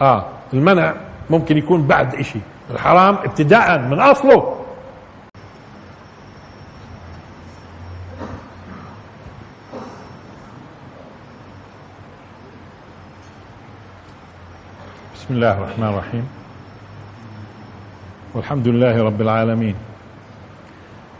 [0.00, 0.94] آه المنع
[1.30, 2.38] ممكن يكون بعد إشي.
[2.70, 4.56] الحرام ابتداء من أصله.
[15.14, 16.28] بسم الله الرحمن الرحيم.
[18.34, 19.74] والحمد لله رب العالمين.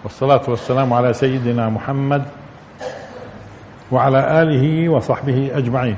[0.05, 2.25] والصلاة والسلام على سيدنا محمد
[3.93, 5.97] وعلى آله وصحبه أجمعين.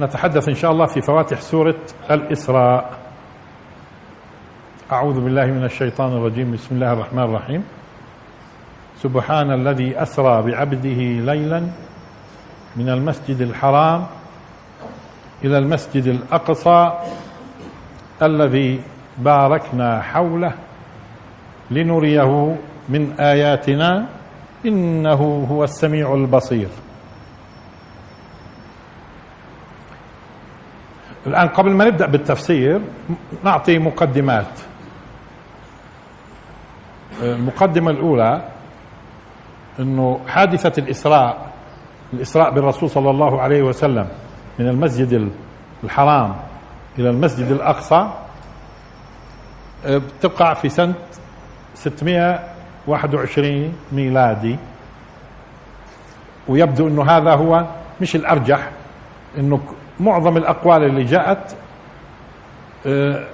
[0.00, 1.76] نتحدث إن شاء الله في فواتح سورة
[2.10, 2.98] الإسراء.
[4.92, 6.52] أعوذ بالله من الشيطان الرجيم.
[6.52, 7.64] بسم الله الرحمن الرحيم.
[8.96, 11.00] سبحان الذي أسرى بعبده
[11.32, 11.60] ليلا
[12.76, 14.06] من المسجد الحرام
[15.44, 16.92] إلى المسجد الأقصى
[18.22, 18.80] الذي
[19.18, 20.52] باركنا حوله
[21.70, 22.56] لنريه
[22.88, 24.06] من آياتنا
[24.66, 26.68] إنه هو السميع البصير.
[31.26, 32.80] الآن قبل ما نبدأ بالتفسير
[33.44, 34.46] نعطي مقدمات.
[37.22, 38.42] المقدمة الأولى
[39.80, 41.50] أنه حادثة الإسراء
[42.12, 44.08] الإسراء بالرسول صلى الله عليه وسلم
[44.58, 45.30] من المسجد
[45.84, 46.36] الحرام
[46.98, 48.10] إلى المسجد الأقصى
[49.86, 50.94] بتقع في سنة
[51.74, 54.56] 621 ميلادي.
[56.48, 57.64] ويبدو أنه هذا هو
[58.00, 58.70] مش الأرجح
[59.38, 59.60] أنه
[60.00, 61.56] معظم الأقوال اللي جاءت
[62.86, 63.24] آه،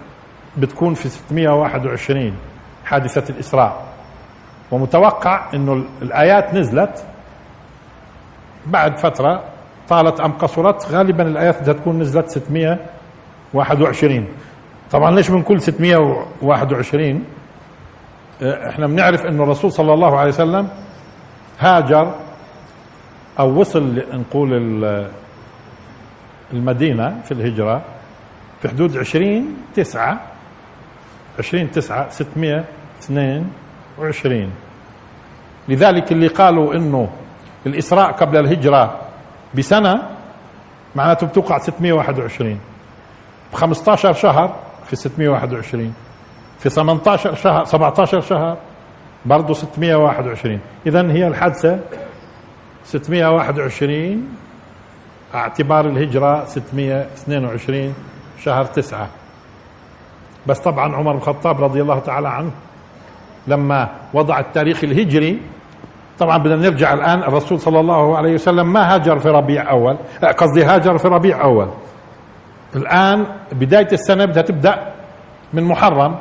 [0.57, 2.37] بتكون في 621
[2.85, 3.85] حادثة الإسراء.
[4.71, 7.05] ومتوقع أنه الآيات نزلت
[8.67, 9.43] بعد فترة
[9.89, 14.27] طالت أم قصرت غالبا الآيات بدها تكون نزلت 621
[14.91, 17.25] طبعا ليش بنقول 621
[18.43, 20.69] آه، إحنا بنعرف إنه الرسول صلى الله عليه وسلم
[21.59, 22.15] هاجر
[23.39, 24.53] أو وصل نقول
[26.53, 27.83] المدينة في الهجرة
[28.63, 30.21] في حدود 20 9
[31.39, 34.51] 20 9 622
[35.69, 37.09] لذلك اللي قالوا إنه
[37.67, 39.01] الإسراء قبل الهجرة
[39.55, 40.03] بسنة
[40.97, 42.61] معناته بتوقع 621
[43.53, 44.57] ب 15 شهر
[44.87, 45.95] في 621
[46.59, 48.57] في 18 شهر 17 شهر
[49.27, 51.79] برضه 621 اذا هي الحادثة
[52.85, 54.29] 621
[55.35, 57.95] اعتبار الهجرة 622
[58.39, 59.09] شهر تسعة.
[60.47, 62.51] بس طبعا عمر بن الخطاب رضي الله تعالى عنه
[63.47, 65.41] لما وضع التاريخ الهجري
[66.19, 69.97] طبعا بدنا نرجع الآن الرسول صلى الله عليه وسلم ما هاجر في ربيع أول
[70.37, 71.69] قصدي هاجر في ربيع أول.
[72.77, 74.93] الآن بداية السنة بدها تبدأ
[75.53, 76.17] من محرم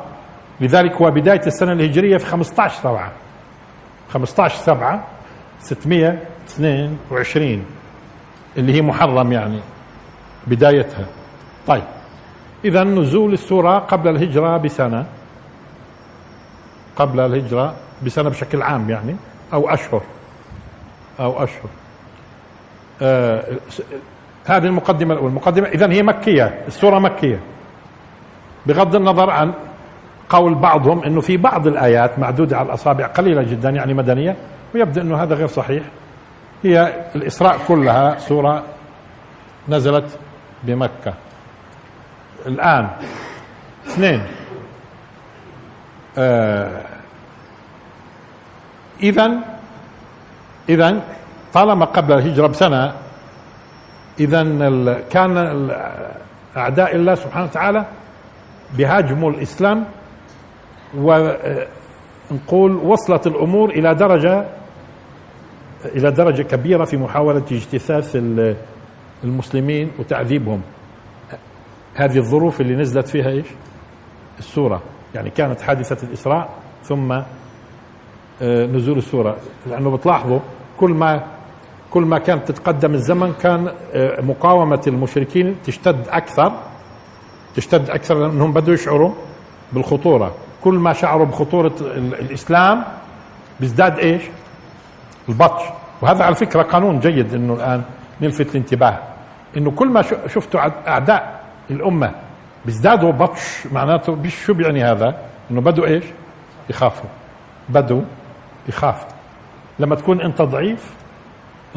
[0.60, 3.12] لذلك هو بداية السنة الهجرية في 15 سبعة.
[4.10, 5.04] 15 سبعة
[5.60, 7.64] 622
[8.58, 9.60] اللي هي محرم يعني
[10.46, 11.06] بدايتها.
[11.66, 11.82] طيب
[12.64, 15.06] إذا نزول السورة قبل الهجرة بسنة
[16.96, 19.16] قبل الهجرة بسنة بشكل عام يعني
[19.52, 20.02] أو أشهر
[21.20, 21.70] أو أشهر.
[23.02, 23.44] آه
[24.46, 25.30] هذه المقدمة الأولى.
[25.30, 27.40] المقدمة إذا هي مكية السورة مكية.
[28.66, 29.52] بغض النظر عن
[30.28, 34.36] قول بعضهم أنه في بعض الآيات معدودة على الأصابع قليلة جدا يعني مدنية
[34.74, 35.82] ويبدو أنه هذا غير صحيح.
[36.66, 38.62] هي الإسراء كلها سورة
[39.68, 40.18] نزلت
[40.62, 41.14] بمكة.
[42.46, 42.88] الآن
[43.86, 44.22] اثنين.
[46.18, 46.82] آه
[49.02, 49.30] إذا
[50.68, 51.00] إذا
[51.54, 52.92] طالما قبل الهجرة بسنة
[54.20, 54.42] إذا
[55.10, 55.36] كان
[56.56, 57.84] أعداء الله سبحانه وتعالى
[58.78, 59.84] بهاجموا الإسلام
[60.96, 64.44] ونقول وصلت الأمور إلى درجة
[65.84, 68.18] إلى درجة كبيرة في محاولة اجتثاث
[69.24, 70.60] المسلمين وتعذيبهم.
[71.94, 73.46] هذه الظروف اللي نزلت فيها إيش؟
[74.38, 74.82] السورة.
[75.14, 76.48] يعني كانت حادثة الإسراء
[76.84, 77.12] ثم
[78.42, 79.36] آه، نزول السورة.
[79.66, 80.38] لأنه بتلاحظوا
[80.80, 81.22] كل ما
[81.90, 86.52] كل ما كانت تتقدم الزمن كان آه، مقاومة المشركين تشتد أكثر
[87.56, 89.12] تشتد أكثر لأنهم بدوا يشعروا
[89.72, 90.34] بالخطورة.
[90.64, 91.72] كل ما شعروا بخطورة
[92.20, 92.84] الإسلام
[93.60, 94.22] بيزداد إيش؟
[95.28, 95.62] البطش.
[96.02, 97.82] وهذا على فكرة قانون جيد إنه الآن
[98.20, 98.98] نلفت الانتباه.
[99.56, 102.12] إنه كل ما شفتوا أعداء الأمة
[102.64, 105.14] بيزدادوا بطش معناته شو بيعني هذا؟
[105.50, 106.04] إنه بدوا إيش؟
[106.70, 107.10] يخافوا.
[107.68, 108.02] بدوا
[108.68, 109.08] يخافوا.
[109.78, 110.90] لما تكون أنت ضعيف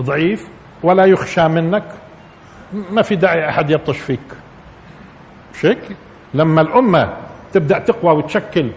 [0.02, 0.48] ضعيف
[0.84, 1.84] ولا يخشى منك
[2.92, 4.20] ما في داعي أحد يبطش فيك.
[5.54, 5.80] مش هيك؟
[6.34, 7.14] لما الأمة
[7.54, 8.70] تبدأ تقوى وتشكل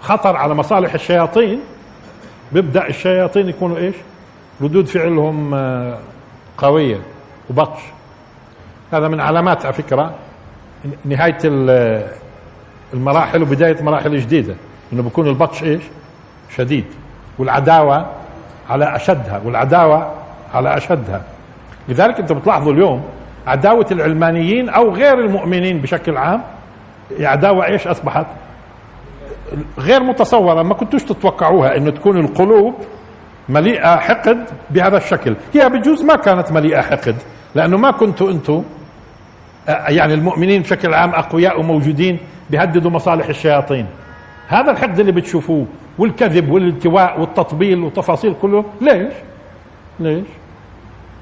[0.00, 1.60] خطر على مصالح الشياطين
[2.52, 3.94] بيبدأ الشياطين يكونوا إيش؟
[4.62, 5.98] ردود فعلهم آه،
[6.58, 6.98] قوية
[7.50, 7.80] وبطش.
[8.92, 10.14] هذا من علامات على فكرة
[11.04, 11.38] نهاية
[12.94, 14.54] المراحل وبداية مراحل جديدة
[14.92, 15.82] إنه بيكون البطش إيش؟
[16.56, 16.84] شديد.
[17.38, 18.06] والعداوة
[18.70, 20.12] على أشدها والعداوة
[20.54, 21.22] على أشدها.
[21.88, 23.04] لذلك أنتم بتلاحظوا اليوم
[23.46, 26.42] عداوة العلمانيين أو غير المؤمنين بشكل عام
[27.20, 28.26] عداوة إيش أصبحت؟
[29.78, 32.74] غير متصورة ما كنتوش تتوقعوها إنه تكون القلوب
[33.48, 35.36] مليئة حقد بهذا الشكل.
[35.54, 37.16] هي بجوز ما كانت مليئة حقد
[37.54, 38.62] لأنه ما كنتوا أنتم
[39.68, 42.18] يعني المؤمنين بشكل عام أقوياء وموجودين
[42.50, 43.86] بيهددوا مصالح الشياطين.
[44.48, 45.66] هذا الحقد اللي بتشوفوه
[45.98, 49.12] والكذب والالتواء والتطبيل والتفاصيل كله ليش؟
[50.00, 50.26] ليش؟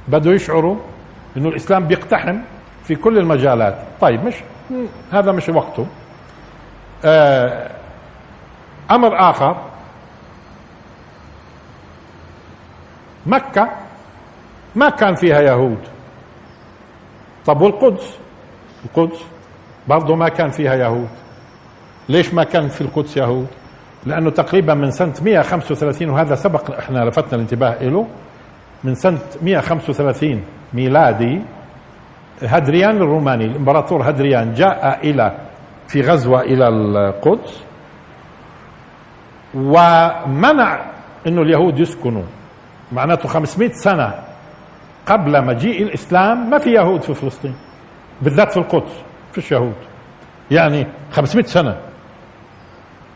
[0.08, 0.76] بدوا يشعروا
[1.36, 2.38] إنه الإسلام بيقتحم
[2.84, 3.78] في كل المجالات.
[4.00, 4.34] طيب مش
[5.12, 5.86] هذا مش وقته.
[7.04, 7.70] آه
[8.90, 9.56] أمر آخر.
[13.26, 13.68] مكة
[14.76, 15.78] ما كان فيها يهود.
[17.46, 18.18] طب والقدس؟
[18.84, 19.24] القدس
[19.88, 21.08] برضه ما كان فيها يهود.
[22.08, 23.46] ليش ما كان في القدس يهود؟
[24.06, 28.06] لأنه تقريبا من سنة 135 وهذا سبق إحنا لفتنا الانتباه له
[28.84, 30.42] من سنة 135
[30.74, 31.42] ميلادي
[32.42, 35.38] هدريان الروماني الإمبراطور هدريان جاء إلى
[35.88, 37.60] في غزوة إلى القدس
[39.54, 40.80] ومنع
[41.26, 42.22] إنه اليهود يسكنوا.
[42.92, 44.14] معناته 500 سنة
[45.06, 47.54] قبل مجيء الإسلام ما في يهود في فلسطين
[48.22, 48.92] بالذات في القدس
[49.32, 49.74] فيش يهود.
[50.50, 51.76] يعني 500 سنة.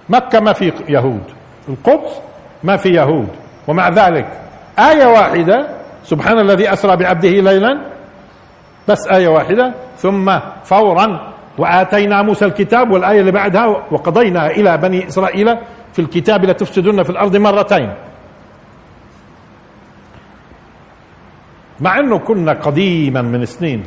[0.09, 1.25] مكة ما في يهود
[1.69, 2.21] القدس
[2.65, 3.29] ما في يهود.
[3.69, 4.27] ومع ذلك
[4.79, 5.69] آية واحدة
[6.05, 7.81] سبحان الذي أسرى بعبده ليلا
[8.89, 15.57] بس آية واحدة ثم فورا وآتينا موسى الكتاب والآية اللي بعدها وقضينا إلى بني إسرائيل
[15.93, 17.95] في الكتاب لتفسدن في الأرض مرتين.
[21.81, 23.85] مع إنه كنا قديما من سنين.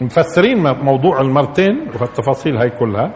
[0.00, 3.10] مفسرين موضوع المرتين والتفاصيل هاي كلها.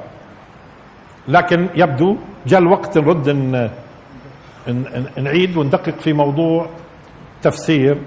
[1.29, 3.71] لكن يبدو جاء الوقت نرد ان
[5.19, 6.67] نعيد وندقق في موضوع
[7.43, 7.99] تفسير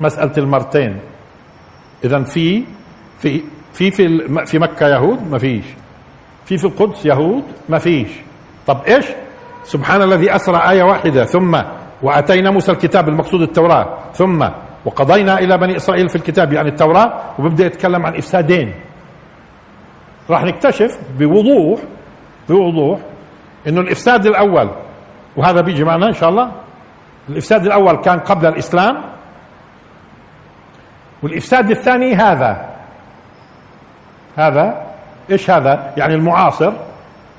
[0.00, 1.00] مسألة المرتين.
[2.04, 2.64] إذا في
[3.18, 5.64] في في في في مكة يهود ما فيش.
[6.50, 8.08] في في القدس يهود؟ ما فيش.
[8.66, 9.06] طب إيش؟
[9.64, 11.62] سبحان الذي أسرى آية واحدة ثم
[12.02, 14.48] وأتينا موسى الكتاب المقصود التوراة ثم
[14.84, 18.74] وقضينا إلى بني إسرائيل في الكتاب يعني التوراة وببدأ يتكلم عن إفسادين.
[20.30, 21.80] راح نكتشف بوضوح
[22.48, 22.98] بوضوح
[23.66, 24.70] إنه الإفساد الأول
[25.36, 26.52] وهذا بيجي معنا إن شاء الله
[27.28, 29.02] الإفساد الأول كان قبل الإسلام
[31.22, 32.70] والإفساد الثاني هذا.
[34.36, 34.89] هذا
[35.32, 36.72] إيش هذا؟ يعني المعاصر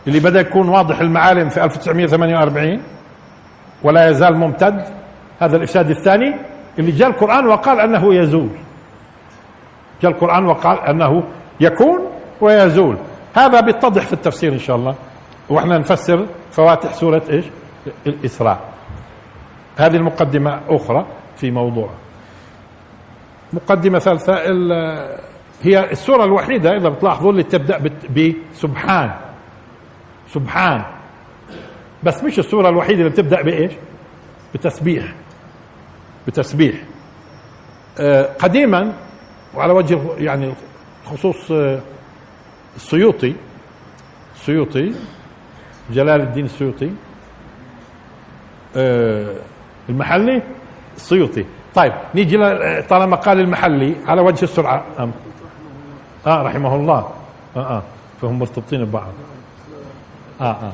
[0.08, 2.82] اللي بدأ يكون واضح المعالم في 1948
[3.84, 4.86] ولا يزال ممتد.
[5.40, 6.36] هذا الإفساد الثاني
[6.80, 8.50] اللي جاء القرآن وقال أنه يزول.
[10.02, 11.24] جاء القرآن وقال أنه
[11.60, 12.00] يكون
[12.42, 12.98] ويزول.
[13.36, 14.96] هذا بيتضح في التفسير إن شاء الله.
[15.50, 17.46] وإحنا نفسر فواتح سورة إيش؟
[18.08, 18.60] الإسراء.
[19.78, 21.06] هذه المقدمة أخرى
[21.38, 21.90] في موضوع.
[23.54, 24.34] مقدمة ثالثة
[25.64, 27.78] هي السورة الوحيدة إذا بتلاحظوا اللي تبدأ
[28.16, 29.12] بسبحان
[30.34, 30.84] سبحان.
[32.04, 33.72] بس مش السورة الوحيدة اللي بتبدأ بإيش؟
[34.54, 35.14] بتسبيح.
[36.28, 36.76] بتسبيح.
[38.00, 38.94] آه قديما
[39.56, 40.54] وعلى وجه يعني
[41.06, 41.80] خصوص آه
[42.76, 43.34] السيوطي
[44.36, 44.92] السيوطي
[45.92, 46.92] جلال الدين السيوطي
[48.76, 49.36] آه
[49.90, 50.42] المحلي
[50.96, 52.38] السيوطي طيب نيجي
[52.82, 54.86] طالما قال المحلي على وجه السرعة
[56.28, 57.10] آه رحمه الله.
[57.56, 57.84] آه آه.
[58.22, 59.12] فهم مرتبطين ببعض.
[60.42, 60.72] آه آه.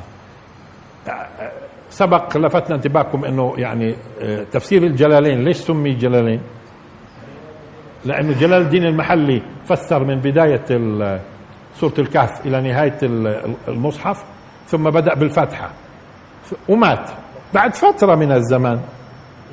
[1.89, 6.41] سبق لفتنا انتباهكم إنه يعني آه، تفسير الجلالين ليش سمي جلالين؟
[8.05, 10.65] لأنه جلال الدين المحلي فسر من بداية
[11.75, 12.97] سورة الكهف إلى نهاية
[13.67, 14.23] المصحف
[14.67, 15.69] ثم بدأ بالفاتحه
[16.69, 17.09] ومات.
[17.53, 18.79] بعد فترة من الزمان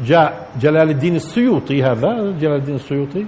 [0.05, 3.27] جاء جلال الدين السيوطي هذا جلال الدين السيوطي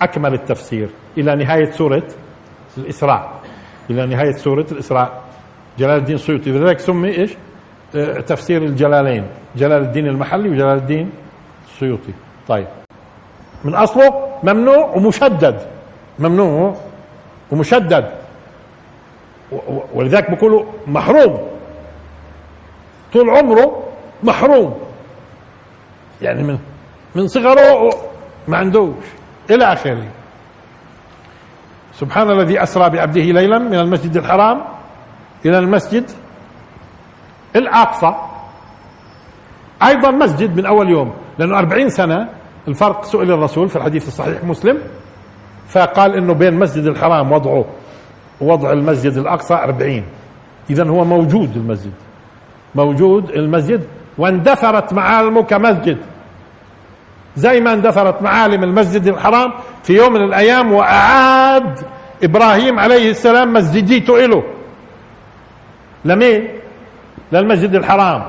[0.00, 0.88] واكمل التفسير.
[1.18, 2.02] إلى نهاية سورة
[2.78, 3.32] الإسراء.
[3.90, 5.22] إلى نهاية سورة الإسراء.
[5.78, 6.50] جلال الدين السيوطي.
[6.50, 7.36] لذلك سمي إيش؟
[7.96, 9.26] آه تفسير الجلالين.
[9.56, 11.10] جلال الدين المحلي وجلال الدين
[11.66, 12.12] السيوطي.
[12.48, 12.66] طيب.
[13.64, 15.60] من أصله ممنوع ومشدد.
[16.18, 16.76] ممنوع
[17.52, 18.10] ومشدد.
[19.94, 21.48] ولذلك بيقولوا محروم.
[23.12, 23.82] طول عمره
[24.22, 24.80] محروم.
[26.22, 26.58] يعني من
[27.14, 27.90] من صغره
[28.48, 29.04] ما عندوش.
[29.50, 30.08] إلى آخره.
[31.94, 34.64] سبحان الذي أسرى بعبده ليلا من المسجد الحرام
[35.46, 36.04] إلى المسجد
[37.56, 38.14] الأقصى.
[39.82, 42.28] أيضا مسجد من أول يوم لأنه أربعين سنة
[42.68, 44.78] الفرق سئل الرسول في الحديث الصحيح مسلم
[45.68, 47.64] فقال إنه بين المسجد الحرام وضعه
[48.40, 50.04] ووضع المسجد الأقصى أربعين.
[50.70, 51.92] اذا هو موجود المسجد
[52.74, 53.86] موجود المسجد
[54.18, 55.98] واندثرت معالمه كمسجد
[57.36, 59.52] زي ما اندثرت معالم المسجد الحرام
[59.84, 61.80] في يوم من الأيام وأعاد
[62.22, 64.42] إبراهيم عليه السلام مسجديته له
[66.04, 66.48] لمين؟
[67.32, 68.26] للمسجد الحرام.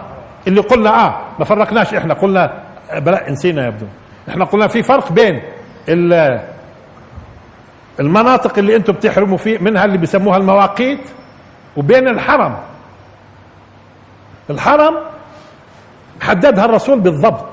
[0.48, 2.54] اللي قلنا آه ما فرقناش إحنا قلنا
[2.98, 3.86] بلا نسينا يبدو
[4.30, 5.42] إحنا قلنا في فرق بين
[8.00, 11.00] المناطق اللي أنتم بتحرموا فيه منها اللي بيسموها المواقيت
[11.78, 12.58] وبين الحرم.
[14.50, 14.96] الحرم
[16.22, 17.46] حددها الرسول بالضبط.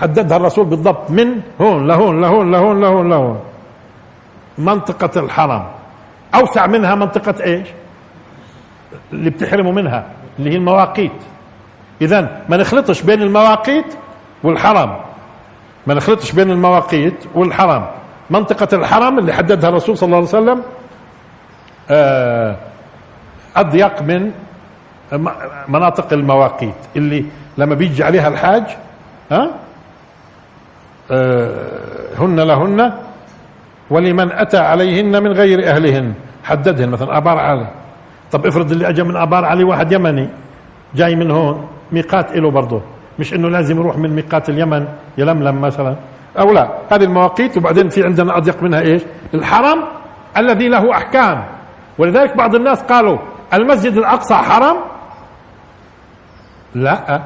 [0.00, 3.40] حددها الرسول بالضبط من هون لهون لهون لهون لهون لهون.
[4.58, 5.64] منطقة الحرم.
[6.34, 7.68] أوسع منها منطقة إيش؟
[9.12, 10.06] اللي بتحرموا منها
[10.38, 11.12] اللي هي المواقيت.
[12.02, 13.94] إذا ما نخلطش بين المواقيت
[14.42, 14.96] والحرم.
[15.86, 17.86] ما نخلطش بين المواقيت والحرم.
[18.30, 20.62] منطقة الحرم اللي حددها الرسول صلى الله عليه وسلم
[21.90, 22.56] آه،
[23.56, 24.30] أضيق من
[25.68, 26.74] مناطق المواقيت.
[26.96, 27.24] اللي
[27.58, 28.64] لما بيجي عليها الحاج
[29.30, 29.50] ها؟
[32.18, 32.92] هن لهن
[33.90, 36.14] ولمن أتى عليهن من غير أهلهن.
[36.44, 37.66] حددهن مثلا آبار علي.
[38.32, 40.28] طب افرض اللي أجى من آبار علي واحد يمني
[40.94, 42.80] جاي من هون ميقات له برضه
[43.18, 44.88] مش إنه لازم يروح من ميقات اليمن
[45.18, 45.96] يلملم مثلا.
[46.38, 49.02] أو لا هذه المواقيت وبعدين في عندنا أضيق منها إيش؟
[49.34, 49.84] الحرم
[50.36, 51.44] الذي له أحكام.
[51.98, 53.18] ولذلك بعض الناس قالوا
[53.54, 54.76] المسجد الأقصى حرم؟
[56.74, 57.22] لا.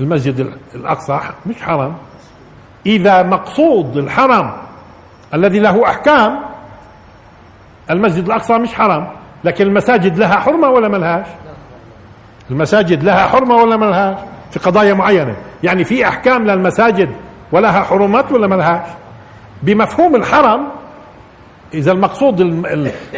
[0.00, 1.94] المسجد الأقصى مش حرم.
[2.86, 4.52] إذا مقصود الحرم
[5.34, 6.40] الذي له أحكام
[7.90, 9.06] المسجد الأقصى مش حرم
[9.44, 11.26] لكن المساجد لها حرمة ولا ملهاش؟
[12.50, 14.16] المساجد لها حرمة ولا ملهاش؟
[14.50, 15.36] في قضايا معينة.
[15.62, 17.10] يعني في أحكام للمساجد
[17.52, 18.86] ولها حرمات ولا ملهاش؟
[19.62, 20.68] بمفهوم الحرم
[21.74, 22.40] إذا المقصود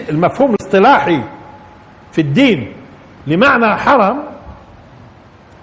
[0.09, 1.23] المفهوم الاصطلاحي
[2.13, 2.73] في الدين
[3.27, 4.23] لمعنى حرم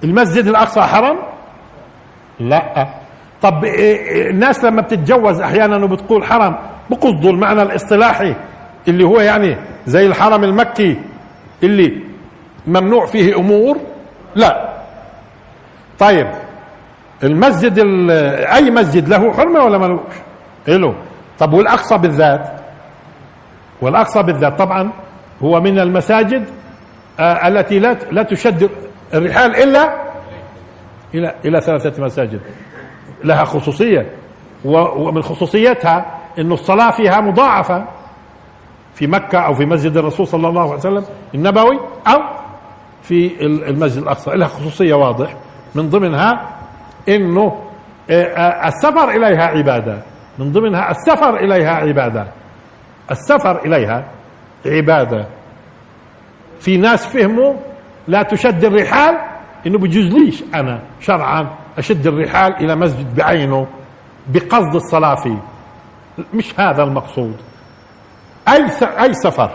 [0.03, 1.17] المسجد الأقصى حرم؟
[2.39, 2.87] لا.
[3.43, 6.55] طب الناس لما بتتجوز أحيانا وبتقول حرم
[6.89, 8.35] بقصدوا المعنى الاصطلاحي
[8.87, 10.97] اللي هو يعني زي الحرم المكي
[11.63, 12.01] اللي
[12.67, 13.77] ممنوع فيه أمور؟
[14.35, 14.69] لا.
[15.99, 16.27] طيب
[17.23, 17.79] المسجد
[18.55, 19.99] أي مسجد له حرمة ولا ملوش؟
[20.67, 20.95] له؟
[21.39, 22.51] طب والأقصى بالذات؟
[23.81, 24.91] والأقصى بالذات طبعا
[25.43, 26.43] هو من المساجد
[27.19, 28.69] آه التي لا لا تشد
[29.13, 30.03] الرحال إلا
[31.13, 32.39] إلى إلى ثلاثة مساجد.
[33.23, 34.09] لها خصوصية.
[34.65, 37.85] ومن خصوصيتها انه الصلاة فيها مضاعفة.
[38.95, 41.05] في مكة أو في مسجد الرسول صلى الله عليه وسلم
[41.35, 42.19] النبوي أو
[43.01, 44.31] في المسجد الأقصى.
[44.31, 45.35] لها خصوصية واضح.
[45.75, 46.49] من ضمنها
[47.09, 47.59] إنه
[48.09, 49.97] آه، آه، السفر إليها عبادة.
[50.39, 52.27] من ضمنها السفر إليها عبادة.
[53.11, 54.05] السفر إليها
[54.65, 55.25] عبادة.
[56.59, 57.53] في ناس فهموا
[58.07, 59.17] لا تشد الرحال
[59.67, 63.67] إنه بجوزليش أنا شرعا أشد الرحال إلى مسجد بعينه
[64.27, 65.37] بقصد الصلاة فيه؟
[66.33, 67.35] مش هذا المقصود.
[68.47, 68.65] أي
[69.03, 69.49] أي سفر؟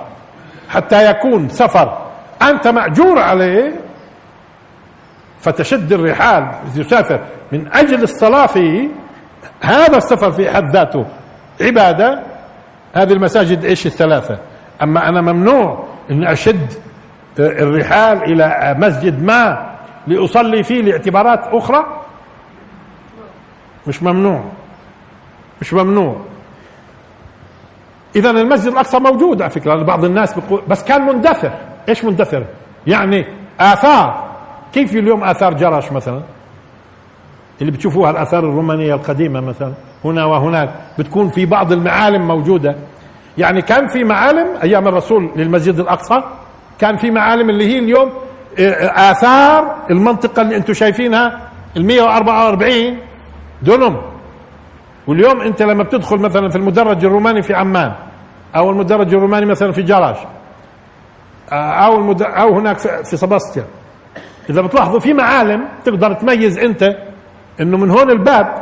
[0.69, 2.07] حتى يكون سفر
[2.43, 3.81] أنت مأجور عليه
[5.41, 6.49] فتشد الرحال.
[6.77, 7.21] تسافر
[7.53, 8.89] من أجل الصلاة فيه
[9.61, 11.07] هذا السفر في حد ذاته
[11.61, 12.23] عبادة.
[12.95, 14.39] هذه المساجد إيش الثلاثة؟
[14.83, 16.73] أما أنا ممنوع إني أشد
[17.39, 19.69] الرحال إلى مسجد ما
[20.07, 21.87] لأصلي فيه لاعتبارات أخرى؟
[23.87, 24.45] مش ممنوع.
[25.61, 26.17] مش ممنوع.
[28.17, 31.51] اذا المسجد الأقصى موجود على فكرة بعض الناس بيقول بس كان مندثر.
[31.89, 32.45] إيش مندثر؟
[32.87, 33.25] يعني
[33.61, 34.29] آثار.
[34.73, 36.21] كيف اليوم آثار جرش مثلا؟
[37.61, 39.73] اللي بتشوفوها الآثار الرومانية القديمة مثلا
[40.05, 42.77] هنا وهناك بتكون في بعض المعالم موجودة.
[43.39, 46.23] يعني كان في معالم أيام الرسول للمسجد الأقصى؟
[46.79, 48.13] كان في معالم اللي هي اليوم
[48.59, 51.41] آثار المنطقة اللي أنتم شايفينها
[51.77, 52.99] ال 144
[53.63, 53.97] دونم.
[55.07, 57.93] واليوم انت لما بتدخل مثلا في المدرج الروماني في عمان
[58.57, 60.17] أو المدرج الروماني مثلا في جراش
[61.53, 63.65] آه، أو أو هناك في سباستيا.
[64.51, 66.97] إذا بتلاحظوا في معالم تقدر تميز انت
[67.61, 68.55] إنه من هون الباب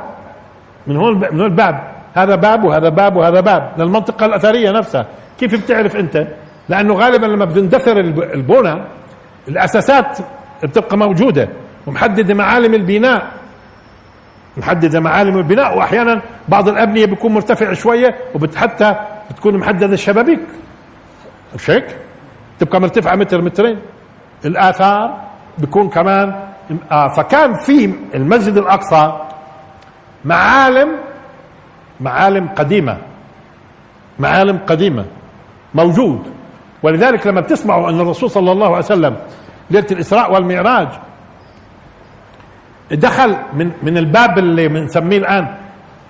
[0.87, 3.73] من هون من هون الباب هذا باب وهذا باب وهذا باب.
[3.79, 5.07] للمنطقة الأثرية نفسها.
[5.39, 6.27] كيف بتعرف أنت؟
[6.69, 8.01] لأنه غالبا لما بتندثر
[8.35, 8.83] البنى
[9.49, 10.19] الأساسات
[10.63, 11.49] بتبقى موجودة
[11.87, 13.33] ومحددة معالم البناء.
[14.57, 18.95] محددة معالم البناء وأحيانا بعض الأبنية بيكون مرتفع شوية وحتى
[19.31, 20.41] بتكون محددة الشبابيك
[21.55, 21.97] مش هيك
[22.59, 23.79] تبقى مرتفعة متر مترين.
[24.45, 25.21] الآثار
[25.59, 26.35] بيكون كمان
[26.93, 29.21] آه فكان في المسجد الأقصى
[30.25, 30.89] معالم
[32.01, 32.99] معالم قديمة.
[34.19, 35.05] معالم قديمة.
[35.75, 36.23] موجود.
[36.83, 39.17] ولذلك لما بتسمعوا أن الرسول صلى الله عليه وسلم
[39.71, 40.89] ليلة الإسراء والمعراج.
[42.91, 45.47] دخل من من الباب اللي بنسميه الآن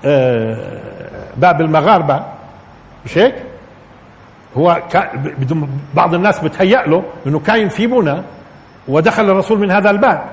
[0.04, 0.80] آه،
[1.36, 2.22] باب المغاربة.
[3.04, 3.34] مش هيك؟
[4.57, 4.82] هو
[5.94, 8.22] بعض الناس بتهيأ له إنه كاين في بنى
[8.88, 10.24] ودخل الرسول من هذا الباب.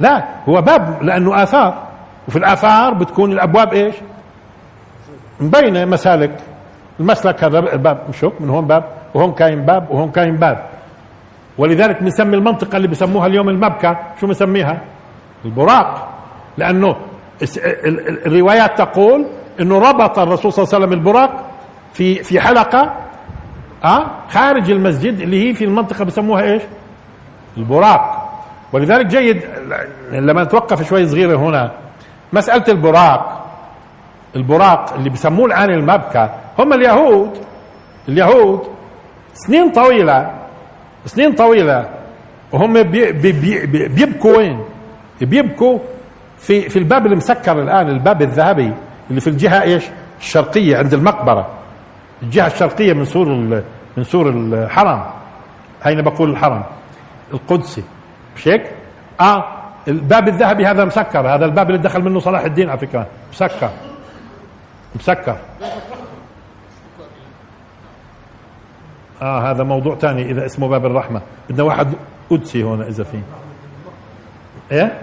[0.00, 1.82] لا هو باب لأنه آثار.
[2.28, 3.94] وفي الآثار بتكون الأبواب إيش؟
[5.40, 6.36] مبينة مسالك.
[7.00, 10.73] المسلك هذا الباب مش من هون باب وهون كاين باب وهون كاين باب.
[11.58, 13.96] ولذلك بنسمي المنطقة اللي بسموها اليوم المبكى.
[14.20, 14.80] شو بنسميها؟
[15.44, 16.08] البراق.
[16.58, 16.96] لأنه
[18.26, 19.26] الروايات تقول
[19.60, 21.44] إنه ربط الرسول صلى الله عليه وسلم البراق
[21.92, 22.94] في في حلقة
[23.84, 26.62] آه خارج المسجد اللي هي في المنطقة بسموها إيش؟
[27.56, 28.30] البراق.
[28.72, 29.40] ولذلك جيد
[30.12, 31.70] لما نتوقف شوي صغيره هنا.
[32.32, 33.46] مسألة البراق.
[34.36, 36.28] البراق اللي بسموه الآن المبكى.
[36.58, 37.30] هم اليهود
[38.08, 38.60] اليهود
[39.34, 40.30] سنين طويلة
[41.06, 41.88] سنين طويلة.
[42.52, 44.64] وهم بي بي بي بيبكوا وين؟
[45.20, 45.78] بيبكوا
[46.38, 48.72] في في الباب المسكر الآن الباب الذهبي
[49.10, 49.84] اللي في الجهة إيش؟
[50.20, 51.48] الشرقية عند المقبرة.
[52.22, 53.28] الجهة الشرقية من سور
[53.96, 55.04] من سور الحرم.
[55.82, 56.62] هينا بقول الحرم؟
[57.32, 57.82] القدسي.
[58.36, 58.70] مش هيك؟
[59.20, 59.44] آه
[59.88, 61.34] الباب الذهبي هذا مسكر.
[61.34, 63.06] هذا الباب اللي دخل منه صلاح الدين على فكرة.
[63.32, 63.70] مسكر.
[64.96, 65.36] مسكر.
[69.24, 71.22] آه هذا موضوع ثاني إذا اسمه باب الرحمة.
[71.50, 71.92] بدنا واحد
[72.30, 73.20] قدسي هون إذا في.
[74.72, 75.02] إيه؟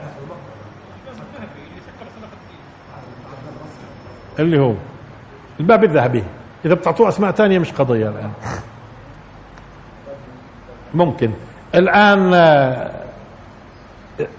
[4.39, 4.74] اللي هو
[5.59, 6.24] الباب الذهبي.
[6.65, 8.32] إذا بتعطوه أسماء ثانية مش قضية الآن.
[10.93, 11.32] ممكن.
[11.76, 12.91] الآن آه،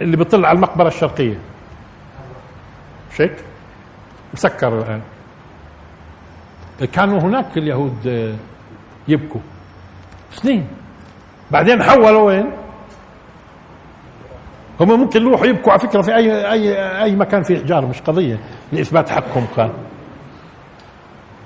[0.01, 1.39] اللي بيطل على المقبرة الشرقية.
[3.13, 3.37] مش هيك
[4.35, 5.01] مسكر الآن.
[6.93, 8.35] كانوا هناك اليهود آه،
[9.09, 9.41] يبكوا.
[10.33, 10.67] سنين.
[11.51, 12.51] بعدين حولوا وين؟
[14.81, 18.39] هم ممكن يروحوا يبكوا على فكرة في اي اي أي مكان فيه حجار مش قضية.
[18.73, 19.71] لإثبات حقهم كان.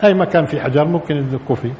[0.04, 1.72] أي مكان فيه حجار ممكن يبكوا فيه.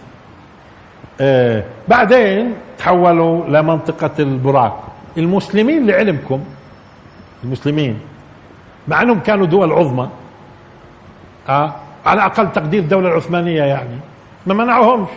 [1.21, 4.89] آه بعدين تحولوا لمنطقة البراق.
[5.19, 6.45] المسلمين لعلمكم.
[7.45, 8.01] المسلمين.
[8.89, 10.09] مع أنهم كانوا دول عظمى.
[11.49, 11.75] آه
[12.07, 13.99] على أقل تقدير الدولة العثمانيه يعني.
[14.47, 15.09] ما منعوهمش.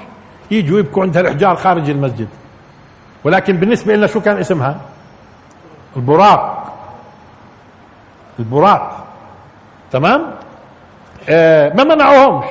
[0.52, 2.28] يجوا يبكوا عند الحجار خارج المسجد.
[3.24, 4.78] ولكن بالنسبة لنا شو كان اسمها؟
[5.96, 6.74] البراق.
[8.40, 9.06] البراق.
[9.92, 10.26] تمام؟
[11.30, 12.46] آه ما منعوهمش.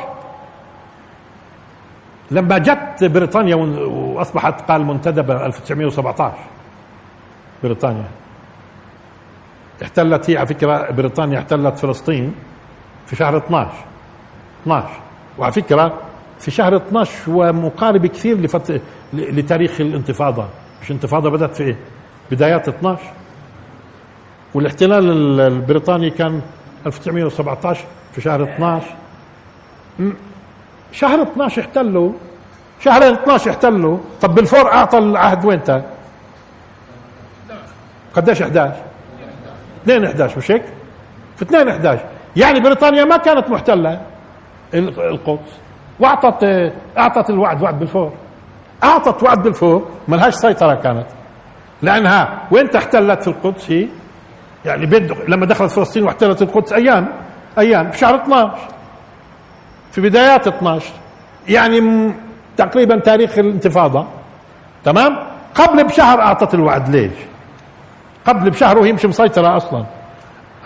[2.30, 6.34] لما جت بريطانيا وأصبحت قال منتدبة 1917
[7.62, 8.04] بريطانيا.
[9.82, 12.34] احتلت هي على فكرة بريطانيا احتلت فلسطين
[13.06, 13.70] في شهر 12
[14.62, 14.88] 12
[15.38, 15.92] وعلى فكرة
[16.40, 18.80] في شهر 12 هو مقارب كثير لفت...
[19.12, 20.46] لتاريخ الانتفاضة.
[20.82, 21.76] مش انتفاضة بدأت في إيه؟
[22.30, 23.02] بدايات 12
[24.54, 26.40] والاحتلال البريطاني كان
[26.86, 27.84] 1917
[28.14, 28.86] في شهر 12
[30.92, 32.12] شهر 12 احتلوا.
[32.80, 33.98] شهر 12 احتلوا.
[34.20, 35.60] طب بالفور أعطى العهد وين
[38.14, 38.74] قديش 11
[39.82, 40.62] 2 11 مش هيك؟
[41.36, 42.04] في 2 11
[42.36, 44.00] يعني بريطانيا ما كانت محتلة.
[44.74, 45.40] القدس.
[46.00, 48.12] واعطت اعطت الوعد وعد بالفور.
[48.84, 49.88] أعطت وعد بالفور.
[50.08, 51.06] ما لهاش سيطرة كانت.
[51.82, 53.86] لأنها وين احتلت في القدس هي؟
[54.64, 57.08] يعني بين لما دخلت فلسطين واحتلت القدس أيام
[57.58, 58.52] أيام في شهر 12
[59.92, 60.86] في بدايات 12
[61.48, 62.12] يعني
[62.56, 64.06] تقريبا تاريخ الانتفاضة.
[64.84, 65.18] تمام؟
[65.54, 67.12] قبل بشهر أعطت الوعد ليش؟
[68.26, 69.84] قبل بشهر وهي مش مسيطرة أصلا.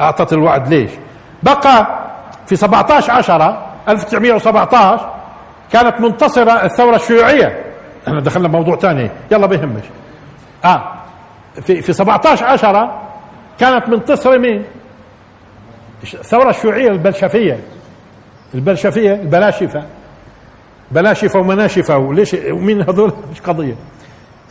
[0.00, 0.90] أعطت الوعد ليش؟
[1.42, 1.86] بقى
[2.46, 5.10] في 17 10 1917
[5.72, 7.64] كانت منتصرة الثورة الشيوعية.
[8.08, 9.10] إحنا دخلنا بموضوع ثاني.
[9.30, 9.82] يلا بيهمش
[10.64, 10.92] آه.
[11.62, 13.02] في في 17 10
[13.60, 14.64] كانت منتصرة مين؟
[16.14, 17.60] الثورة الشيوعية البلشفية.
[18.54, 19.82] البلشفية البلاشفة.
[20.90, 21.96] بلاشفة ومناشفة.
[21.96, 23.74] وليش؟ ومين هذول؟ مش قضية.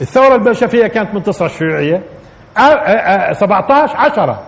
[0.02, 2.04] الثورة البلشفية كانت منتصرة الشيوعية.
[3.34, 4.42] 17 10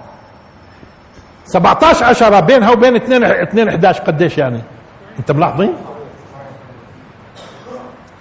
[1.45, 4.61] 17 10 بينها وبين 2 2 11 قديش يعني؟
[5.19, 5.73] انت ملاحظين؟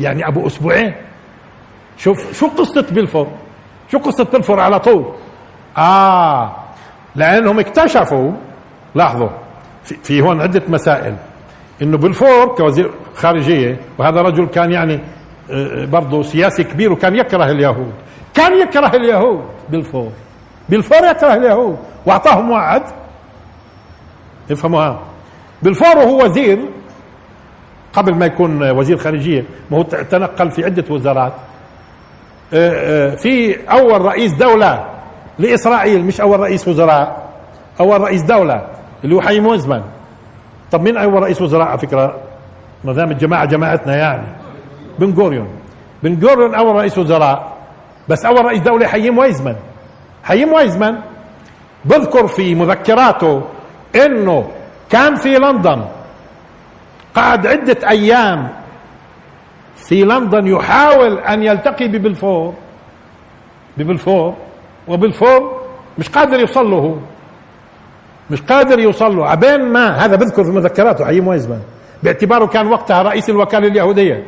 [0.03, 0.95] يعني أبو أسبوعين.
[1.99, 3.29] شوف شو قصة بلفور؟
[3.93, 5.13] شو قصة بلفور على طول؟
[5.79, 6.57] آه
[7.15, 8.33] لأنهم اكتشفوا
[8.95, 9.29] لاحظوا
[9.85, 11.17] في, في هون عدة مسائل
[11.83, 15.01] إنه بلفور كوزير خارجية وهذا رجل كان يعني
[15.51, 17.93] آه، برضه سياسي كبير وكان يكره اليهود.
[18.35, 20.11] كان يكره اليهود بلفور
[20.69, 21.79] بلفور يكره اليهود.
[22.07, 22.83] وأعطاهم وعد.
[24.51, 25.01] افهموها
[25.63, 26.59] بلفور وهو وزير
[27.93, 31.33] قبل ما يكون وزير خارجية ما هو تنقل في عدة وزارات.
[32.55, 34.85] آه، آه، في أول رئيس دولة
[35.39, 37.29] لإسرائيل مش أول رئيس وزراء
[37.81, 38.67] أول رئيس دولة
[39.05, 39.83] اللي هو حيم وزمان
[40.71, 42.17] طب مين أول رئيس وزراء على فكرة؟
[42.85, 44.27] ما دام الجماعة جماعتنا يعني.
[44.99, 45.49] بن غوريون.
[46.03, 47.53] بن غوريون أول رئيس وزراء
[48.09, 49.57] بس أول رئيس دولة حيم ويزمان
[50.25, 50.99] حيم ويزمان
[51.85, 53.43] بذكر في مذكراته
[53.97, 54.49] إنه
[54.91, 55.85] كان في لندن
[57.15, 58.49] قعد عدة أيام
[59.77, 62.55] في لندن يحاول أن يلتقي ببلفور.
[63.77, 64.35] ببلفور.
[64.89, 65.63] وبلفور
[65.99, 66.77] مش قادر يوصل له.
[66.77, 66.95] هو
[68.31, 69.27] مش قادر يوصل له.
[69.29, 71.61] عبين ما هذا بذكر في مذكراته حييم وايزمان
[72.03, 74.25] باعتباره كان وقتها رئيس الوكالة اليهودية.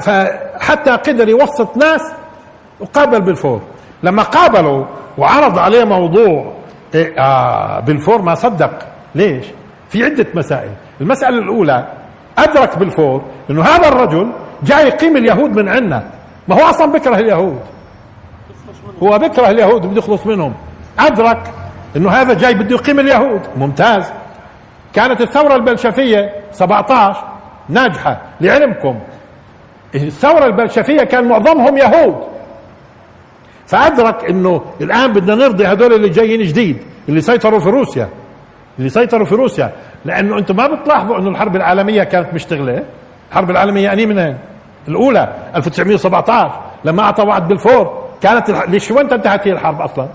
[0.00, 2.00] فحتى قدر يوسط ناس
[2.80, 3.60] وقابل بالفور
[4.02, 4.84] لما قابلوا
[5.18, 6.52] وعرض عليه موضوع
[6.94, 8.78] إيه آه بالفور ما صدق.
[9.14, 9.46] ليش؟
[9.88, 10.70] في عدة مسائل.
[11.00, 11.86] المسألة الأولى
[12.38, 14.32] أدرك بالفور أنه هذا الرجل
[14.62, 16.10] جاي يقيم اليهود من عنا
[16.48, 17.60] ما هو أصلا بكره اليهود.
[19.02, 20.54] هو بكره اليهود بده يخلص منهم.
[20.98, 21.52] أدرك
[21.96, 23.40] أنه هذا جاي بده يقيم اليهود.
[23.56, 24.12] ممتاز.
[24.94, 27.24] كانت الثورة البلشفية 17
[27.68, 28.98] ناجحة لعلمكم.
[29.94, 32.16] الثورة البلشفية كان معظمهم يهود.
[33.66, 38.08] فأدرك أنه الآن بدنا نرضي هدول اللي جايين جديد اللي سيطروا في روسيا.
[38.78, 39.72] اللي سيطروا في روسيا.
[40.04, 42.84] لأنه أنتم ما بتلاحظوا أنه الحرب العالمية كانت مشتغلة.
[43.30, 44.38] الحرب العالمية أني منين
[44.88, 50.08] الأولى 1917 لما أعطى وعد بالفور كانت ليش وين انتهت هي الحرب أصلا؟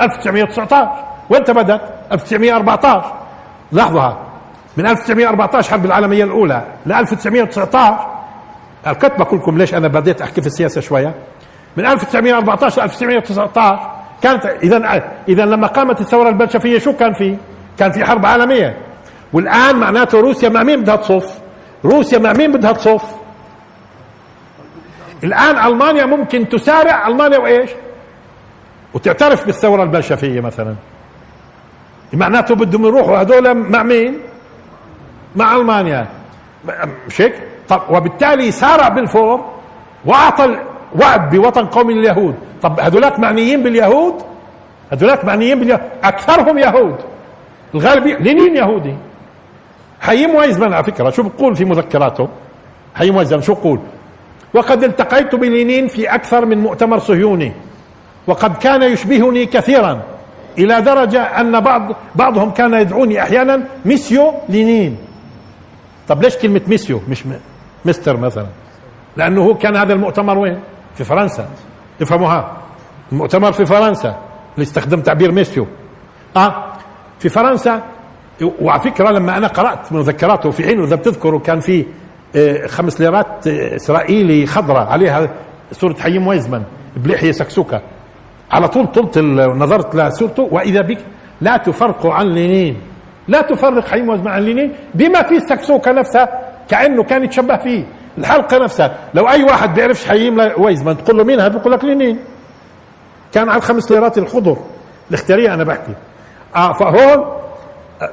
[0.00, 0.88] 1919
[1.30, 1.80] وين بدت
[2.12, 3.12] 1914
[3.72, 4.18] لاحظوها
[4.76, 8.06] من 1914 الحرب العالمية الأولى ل 1919
[8.86, 11.14] الكتبة كلكم ليش أنا بديت أحكي في السياسة شوية.
[11.76, 13.90] من 1914 ل 1919
[14.22, 17.36] كانت إذا إذا لما قامت الثورة البلشفية شو كان في؟
[17.78, 18.76] كان في حرب عالمية.
[19.32, 21.38] والآن معناته روسيا مع مين بدها تصف؟
[21.84, 23.02] روسيا مع مين بدها تصف؟
[25.24, 27.70] الآن ألمانيا ممكن تسارع ألمانيا وإيش؟
[28.94, 30.74] وتعترف بالثورة البلشفية مثلا
[32.12, 34.18] معناته بدهم يروحوا هذول مع مين؟
[35.36, 36.06] مع ألمانيا
[37.06, 37.34] مش هيك؟
[37.68, 39.44] طب وبالتالي سارع بالفور
[40.04, 40.56] وأعطى
[41.00, 44.14] وعد بوطن قومي لليهود طب هذولاك معنيين باليهود
[44.92, 46.96] هذولاك معنيين باليهود أكثرهم يهود
[47.74, 48.94] الغالبيه لينين يهودي
[50.00, 51.10] حييم وايزمان على فكرة.
[51.10, 52.28] شو بقول في مذكراته؟
[52.94, 53.80] حييم وايزمان شو بقول
[54.54, 57.52] وقد التقيت بلينين في أكثر من مؤتمر صهيوني
[58.26, 60.02] وقد كان يشبهني كثيرا
[60.58, 64.96] إلى درجة أن بعض بعضهم كان يدعوني أحيانا ميسيو لينين.
[66.08, 67.24] طب ليش كلمة ميسيو مش
[67.84, 68.46] مستر مثلا؟
[69.16, 70.60] لأنه هو كان هذا المؤتمر وين؟
[70.94, 71.48] في فرنسا.
[71.98, 72.56] تفهموها؟
[73.12, 74.18] المؤتمر في فرنسا.
[74.54, 75.66] اللي استخدم تعبير ميسيو.
[76.36, 76.72] آه
[77.18, 77.82] في فرنسا
[78.60, 81.86] وعلى فكرة لما أنا قرأت مذكراته في حين إذا بتذكروا كان في
[82.36, 85.30] آه، خمس ليرات آه، إسرائيلي خضراء عليها
[85.72, 86.62] صوره حييم وايزمان
[86.96, 87.80] بلحية سكسوكة.
[88.50, 90.98] على طول طلت نظرت لصورته وإذا بك
[91.40, 92.80] لا تفرق عن لينين.
[93.28, 96.28] لا تفرق حيم ويزمن عن لينين بما في السكسوكه نفسها
[96.68, 97.84] كأنه كان يتشبه فيه.
[98.18, 102.18] الحلقة نفسها لو أي واحد بيعرفش حييم ويزمان تقول له مين هذا؟ بيقول لك لينين.
[103.32, 104.56] كان على الخمس ليرات الخضر.
[105.10, 105.92] الاختيارية أنا بحكي.
[106.56, 107.24] آه فهون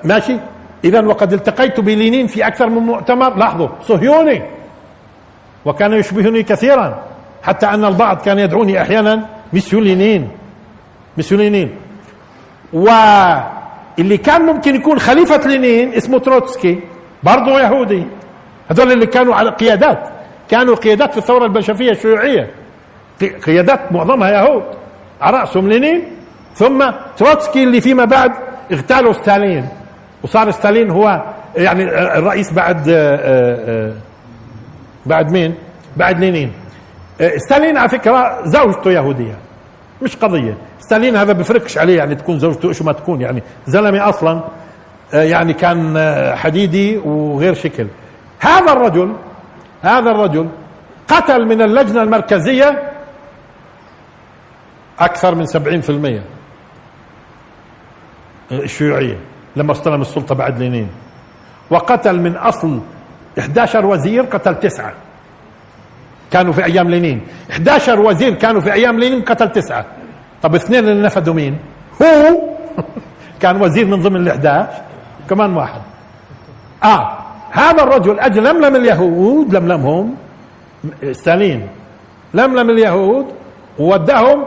[0.03, 0.37] ماشي؟
[0.83, 3.35] اذا وقد التقيت بلينين في أكثر من مؤتمر.
[3.35, 4.41] لاحظوا صهيوني.
[5.65, 7.03] وكان يشبهني كثيرا
[7.43, 10.29] حتى أن البعض كان يدعوني أحيانا مسيو لينين
[11.17, 11.75] مسيو لينين
[12.73, 16.79] واللي كان ممكن يكون خليفة لينين اسمه تروتسكي
[17.23, 18.03] برضه يهودي.
[18.71, 20.09] هذول اللي كانوا على قيادات.
[20.49, 22.49] كانوا قيادات في الثورة البلشفية الشيوعية.
[23.45, 24.63] قيادات معظمها يهود.
[25.21, 26.03] على رأسهم لينين.
[26.53, 28.31] ثم تروتسكي اللي فيما بعد
[28.71, 29.67] اغتالوا ستالين.
[30.23, 31.23] وصار ستالين هو
[31.55, 31.83] يعني
[32.17, 33.93] الرئيس بعد آه، آه،
[35.05, 35.55] بعد مين؟
[35.97, 36.53] بعد لينين.
[37.21, 39.35] آه، ستالين على فكرة زوجته يهودية
[40.01, 40.57] مش قضية.
[40.79, 44.43] ستالين هذا بفرقش عليه يعني تكون زوجته إيش ما تكون يعني زلمة أصلا
[45.13, 45.97] يعني كان
[46.35, 47.87] حديدي وغير شكل.
[48.39, 49.15] هذا الرجل
[49.81, 50.47] هذا الرجل
[51.07, 52.91] قتل من اللجنة المركزية
[54.99, 56.21] أكثر من سبعين في المية.
[58.51, 59.17] الشيوعية
[59.55, 60.89] لما استلم السلطة بعد لينين.
[61.69, 62.79] وقتل من أصل
[63.39, 64.93] 11 وزير قتل تسعة.
[66.31, 67.21] كانوا في أيام لينين.
[67.51, 69.85] 11 وزير كانوا في أيام لينين قتل تسعة.
[70.41, 71.57] طب اثنين اللي نفذوا مين؟
[72.01, 72.41] هو.
[73.41, 74.69] كان وزير من ضمن ال 11
[75.29, 75.81] كمان واحد.
[76.83, 77.17] آه.
[77.51, 80.15] هذا الرجل أجل لملم اليهود لملمهم
[81.11, 81.67] ستالين.
[82.33, 83.25] لملم اليهود
[83.79, 84.43] ووداهم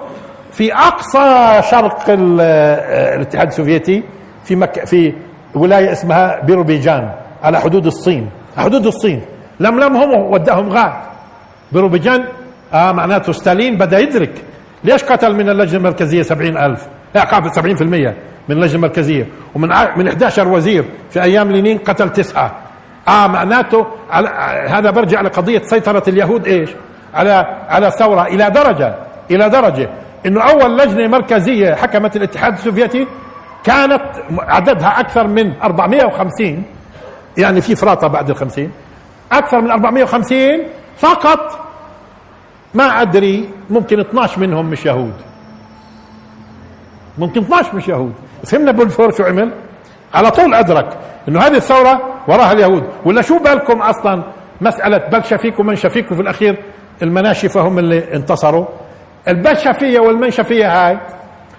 [0.52, 4.02] في أقصى شرق الاتحاد السوفيتي
[4.44, 5.12] في مك في
[5.54, 7.10] ولاية اسمها بيروبيجان
[7.42, 9.22] على حدود الصين حدود الصين.
[9.60, 10.92] لملمهم ووداهم غاد
[11.72, 12.24] بيروبيجان
[12.74, 14.32] آه معناته ستالين بدأ يدرك
[14.84, 16.86] ليش قتل من اللجنة المركزية سبعين ألف.
[17.14, 18.16] لا سبعين في المية
[18.48, 19.26] من اللجنة المركزية.
[19.54, 22.52] ومن من 11 وزير في أيام لينين قتل تسعة.
[23.08, 24.28] آه معناته على
[24.68, 26.70] هذا برجع لقضية سيطرة اليهود إيش؟
[27.14, 28.94] على على ثوره إلى درجه
[29.30, 29.88] إلى درجة.
[30.26, 33.06] إنه أول لجنة مركزية حكمت الاتحاد السوفيتي
[33.64, 34.02] كانت
[34.38, 36.62] عددها أكثر من 450
[37.38, 38.70] يعني في فراطة بعد ال 50
[39.32, 40.38] أكثر من 450
[40.96, 41.58] فقط.
[42.74, 45.12] ما أدري ممكن 12 منهم مش يهود.
[47.18, 48.12] ممكن 12 مش يهود.
[48.44, 49.50] فهمنا بولفور شو عمل؟
[50.14, 50.98] على طول أدرك
[51.28, 52.84] إنه هذه الثورة وراها اليهود.
[53.04, 54.22] ولا شو بالكم أصلا
[54.60, 56.56] مسألة بلشفيك ومنشفيك وفي الأخير
[57.02, 58.66] المناشفة هم اللي انتصروا؟
[59.28, 60.98] البلشفيه والمنشفية هاي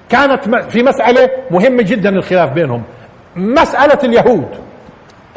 [0.10, 2.84] كانت في مسألة مهمة جدا الخلاف بينهم.
[3.36, 4.48] مسألة اليهود.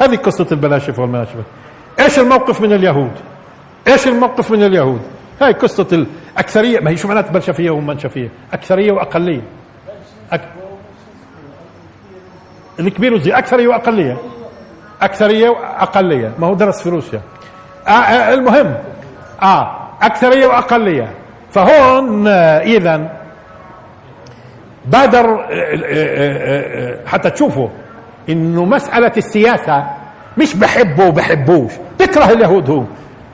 [0.01, 1.43] هذه قصة البلاشفة والمناشفة.
[1.99, 3.11] إيش الموقف من اليهود؟
[3.87, 5.01] إيش الموقف من اليهود؟
[5.41, 5.87] هاي قصة
[6.37, 9.41] الأكثرية ما هي شو معنات بلشفية ومنشفية؟ أكثرية وأقلية.
[10.31, 10.41] أك...
[12.79, 14.17] الكبير والزي أكثرية وأقلية.
[15.01, 16.31] أكثرية وأقلية.
[16.39, 17.21] ما هو درس في روسيا.
[17.87, 18.75] آه آه المهم.
[19.43, 21.11] آه أكثرية وأقلية.
[21.53, 23.09] فهون آه إذا
[24.85, 27.67] بادر آه، آه، حتى تشوفوا
[28.29, 29.83] إنه مسألة السياسة
[30.37, 31.71] مش بحبه وبحبوش.
[31.99, 32.83] بكره اليهود هو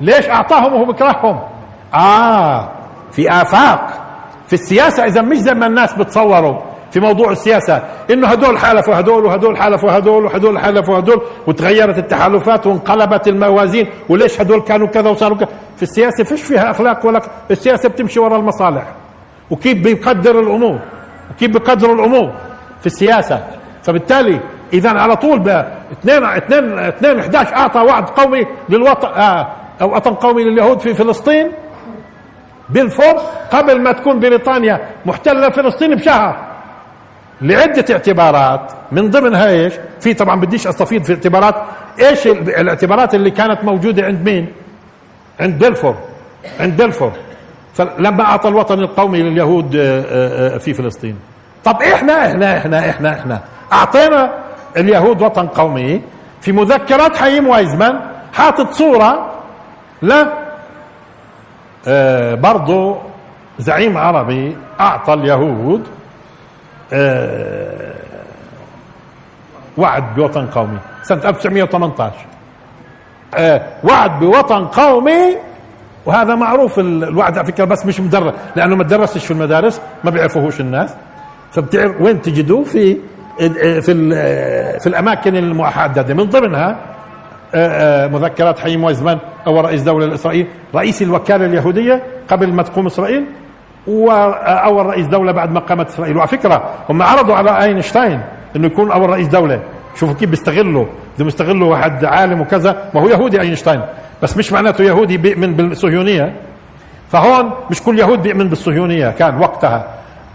[0.02, 1.40] ليش أعطاهم وهو بكرههم
[1.94, 2.70] آه
[3.12, 4.06] في آفاق.
[4.48, 6.60] في السياسة إذا مش زي ما الناس بتصوروا
[6.92, 12.68] في موضوع السياسة إنه هدول حالفوا هدول وهدول حالفوا هدول وهدول حالفوا هدول وتغيرت التحالفات
[12.68, 15.48] وانقلبت الموازين وليش هدول كانوا كذا وصاروا كذا؟
[15.80, 17.22] في السياسة فيش فيها أخلاق ولا
[17.52, 18.84] السياسة بتمشي وراء المصالح.
[19.50, 20.80] وكيف بيقدر الأمور؟
[21.32, 22.32] وكيف بيقدروا الأمور
[22.80, 23.48] في السياسة؟
[23.84, 24.40] فبالتالي
[24.74, 25.50] اذا على طول
[25.92, 29.48] اثنين اثنين اثنين 11 أعطى وعد قومي للوطن آه
[29.82, 31.52] أو وطن قومي لليهود في فلسطين.
[32.70, 33.14] بالفور
[33.52, 36.36] قبل ما تكون بريطانيا محتلة فلسطين بشهر.
[37.42, 38.72] لعدة اعتبارات.
[38.92, 41.56] من ضمنها إيش؟ في طبعا بديش استفيض في اعتبارات.
[42.00, 44.48] إيش الاعتبارات اللي كانت موجودة عند مين؟
[45.40, 45.96] عند بلفور
[46.60, 47.12] عند بلفور.
[47.74, 51.16] فلما أعطى الوطن القومي لليهود آه، آه، آه، في فلسطين.
[51.64, 53.42] طب إحنا إحنا إحنا إحنا إحنا.
[53.74, 54.32] أعطينا
[54.78, 56.02] اليهود وطن قومي
[56.42, 58.00] في مذكرات حييم وايزمان
[58.34, 59.32] حاطط صورة
[60.02, 60.34] لا
[61.88, 62.98] آه برضو
[63.60, 65.88] زعيم عربي أعطى اليهود
[69.78, 70.78] وعد بوطن قومي.
[71.04, 72.39] سنة 1918 آه
[73.84, 75.36] وعد بوطن قومي
[76.06, 80.60] وهذا معروف الوعد على فكرة بس مش مدرس لأنه ما تدرسش في المدارس ما بيعرفوهوش
[80.60, 80.94] الناس.
[81.52, 82.98] فبتعرف وين تجدوه في
[83.38, 83.82] في
[84.80, 86.14] في الأماكن المحددة.
[86.14, 86.76] من ضمنها
[87.56, 89.18] آه، آه، مذكرات حيم ويزمان
[89.48, 93.26] أول رئيس دولة الإسرائيل رئيس الوكالة اليهودية قبل ما تقوم إسرائيل
[93.88, 96.18] وأول رئيس دولة بعد ما قامت إسرائيل.
[96.18, 98.22] وعلى فكرة هم عرضوا على أينشتاين
[98.56, 99.60] أنه يكون أول رئيس دولة.
[99.96, 100.86] شوفوا كيف بيستغلوا.
[101.16, 103.82] بدهم يستغلوا واحد عالم وكذا ما هو يهودي أينشتاين.
[104.24, 106.34] بس مش معناته يهودي بيؤمن بالصهيونية.
[107.12, 109.88] فهون مش كل يهود بيؤمن بالصهيونية كان وقتها.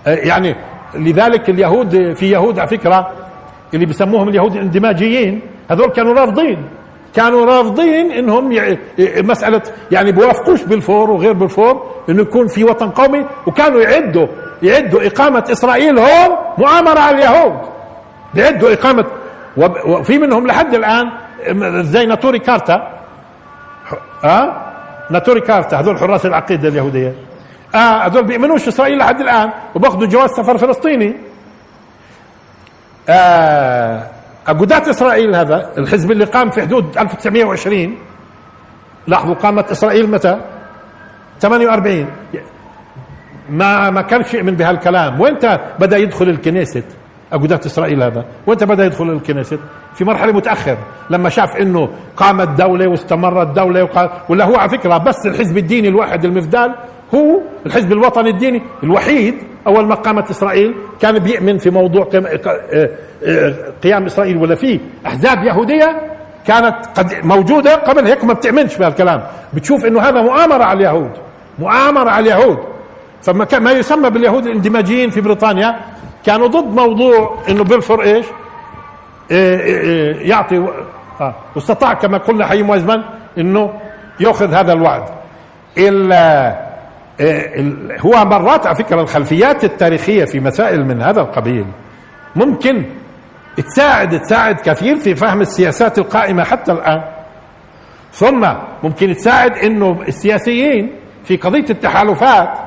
[0.06, 0.56] آه، يعني
[0.94, 3.10] لذلك اليهود في يهود على فكرة
[3.74, 5.40] اللي بيسموهم اليهود الاندماجيين
[5.70, 6.68] هذول كانوا رافضين.
[7.14, 8.50] كانوا رافضين إنهم.
[8.98, 13.26] مسألة يعني بوافقوش بالفور وغير بالفور إنه يكون في وطن قومي.
[13.46, 14.26] وكانوا يعدوا
[14.62, 17.58] يعدوا إقامة إسرائيل هون مؤامرة على اليهود.
[18.34, 19.04] بيعدوا إقامة
[19.56, 21.10] وفي منهم لحد الآن
[21.84, 23.00] زي ناتوري كارتا.
[24.24, 24.70] ها؟
[25.10, 27.14] ناتوري كارتا هذول حراس العقيدة اليهودية.
[27.74, 31.16] آه هذول بيؤمنوش إسرائيل لحد الآن وباخذوا جواز سفر فلسطيني.
[33.08, 34.06] آه
[34.46, 37.98] أجودات إسرائيل هذا الحزب اللي قام في حدود 1920
[39.06, 40.40] لاحظوا قامت إسرائيل متى؟
[41.40, 42.10] 48
[43.50, 45.20] ما ما كانش يؤمن بهالكلام.
[45.20, 46.84] وانت بدأ يدخل الكنيست.
[47.34, 48.24] أجودات إسرائيل هذا.
[48.46, 49.58] وإنت بدا يدخل الكنيست؟
[49.94, 50.76] في مرحلة متأخر
[51.10, 55.88] لما شاف إنه قامت دولة واستمرت دولة وقال ولا هو على فكرة بس الحزب الديني
[55.88, 56.74] الواحد المفدال
[57.14, 59.34] هو الحزب الوطني الديني الوحيد
[59.66, 62.90] أول ما قامت إسرائيل كان بيؤمن في موضوع آه،
[63.24, 66.14] آه، قيام إسرائيل ولا في أحزاب يهودية
[66.46, 68.06] كانت قد موجودة قبل.
[68.06, 69.22] هيك ما بتؤمنش بهالكلام.
[69.54, 71.10] بتشوف إنه هذا مؤامرة على اليهود.
[71.58, 72.58] مؤامرة على اليهود.
[73.22, 75.80] فما ما يسمى باليهود الاندماجيين في بريطانيا.
[76.26, 78.26] كانوا ضد موضوع إنه بلفور إيش؟
[79.32, 80.58] آه، يعطي
[81.20, 81.34] آه.
[81.54, 83.04] واستطاع كما قلنا حي موازمان
[83.38, 83.80] إنه
[84.20, 85.04] يأخذ هذا الوعد.
[85.78, 86.54] الا
[88.00, 91.66] هو مرات على فكرة الخلفيات التاريخية في مسائل من هذا القبيل
[92.36, 92.84] ممكن
[93.56, 97.02] تساعد تساعد كثير في فهم السياسات القائمة حتى الآن.
[98.12, 98.48] ثم
[98.82, 100.92] ممكن تساعد إنه السياسيين
[101.24, 102.58] في قضية التحالفات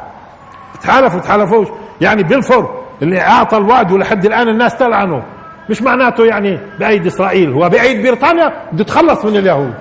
[0.83, 1.67] تحالفوا تحالفوش.
[2.01, 5.23] يعني بلفور اللي أعطى الوعد ولحد الآن الناس تلعنه.
[5.69, 7.53] مش معناته يعني بايد إسرائيل.
[7.53, 9.73] هو بايد بريطانيا بده يتخلص من اليهود.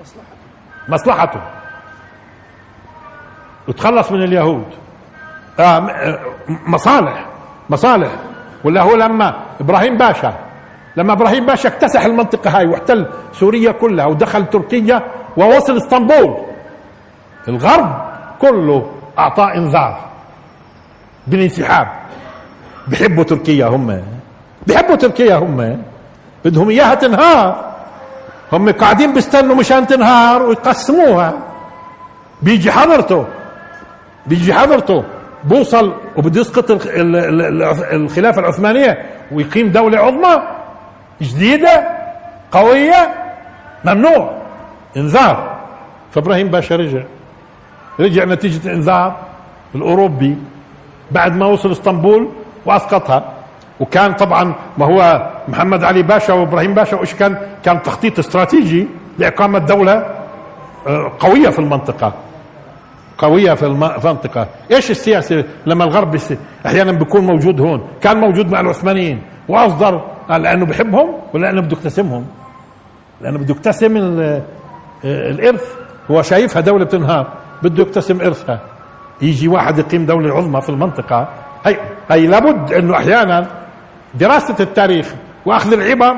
[0.00, 0.28] مصلحته.
[0.88, 1.40] مصلحته.
[3.68, 4.64] وتخلص من اليهود.
[5.60, 5.88] آه،
[6.66, 7.26] مصالح.
[7.70, 8.10] مصالح.
[8.64, 10.34] ولا هو لما إبراهيم باشا.
[10.96, 15.02] لما إبراهيم باشا اكتسح المنطقة هاي واحتل سوريا كلها ودخل تركيا
[15.36, 16.44] ووصل إسطنبول.
[17.48, 18.02] الغرب
[18.40, 20.13] كله أعطاه إنذار.
[21.26, 21.88] بالانسحاب.
[22.88, 24.02] بحبوا تركيا هم.
[24.66, 25.82] بحبوا تركيا هم.
[26.44, 27.74] بدهم إياها تنهار.
[28.52, 31.32] هم قاعدين بيستنوا مشان تنهار ويقسموها.
[32.42, 33.26] بيجي حضرته.
[34.26, 35.04] بيجي حضرته.
[35.44, 36.70] بوصل وبده يسقط
[37.92, 40.42] الخلافة العثمانية ويقيم دولة عظمى
[41.22, 41.88] جديدة
[42.52, 43.14] قوية.
[43.84, 44.42] ممنوع.
[44.96, 45.56] انذار.
[46.12, 47.02] فإبراهيم باشا رجع.
[48.00, 49.16] رجع نتيجة انذار
[49.74, 50.36] الأوروبي.
[51.10, 52.28] بعد ما وصل اسطنبول
[52.66, 53.32] واسقطها.
[53.80, 58.88] وكان طبعا ما هو محمد علي باشا وابراهيم باشا وإيش كان؟ كان تخطيط استراتيجي
[59.18, 60.06] لإقامة دولة
[60.86, 62.12] آه، قوية في المنطقة.
[63.18, 64.46] قوية في المنطقة.
[64.70, 66.18] إيش السياسة؟ لما الغرب
[66.66, 67.88] أحيانا بيكون موجود هون.
[68.00, 69.22] كان موجود مع العثمانيين.
[69.48, 72.26] وأصدر لأنه بحبهم ولا لأنه بده يقتسمهم.
[73.20, 74.42] لأنه بده يقتسم آه،
[75.04, 75.74] الإرث.
[76.10, 77.26] هو شايفها دولة بتنهار.
[77.62, 78.60] بده يقتسم إرثها.
[79.22, 81.28] يجي واحد يقيم دولة عظمى في المنطقة
[81.66, 81.76] هي
[82.10, 83.46] هي لابد إنه أحيانا
[84.14, 85.14] دراسة التاريخ
[85.46, 86.16] وأخذ العبر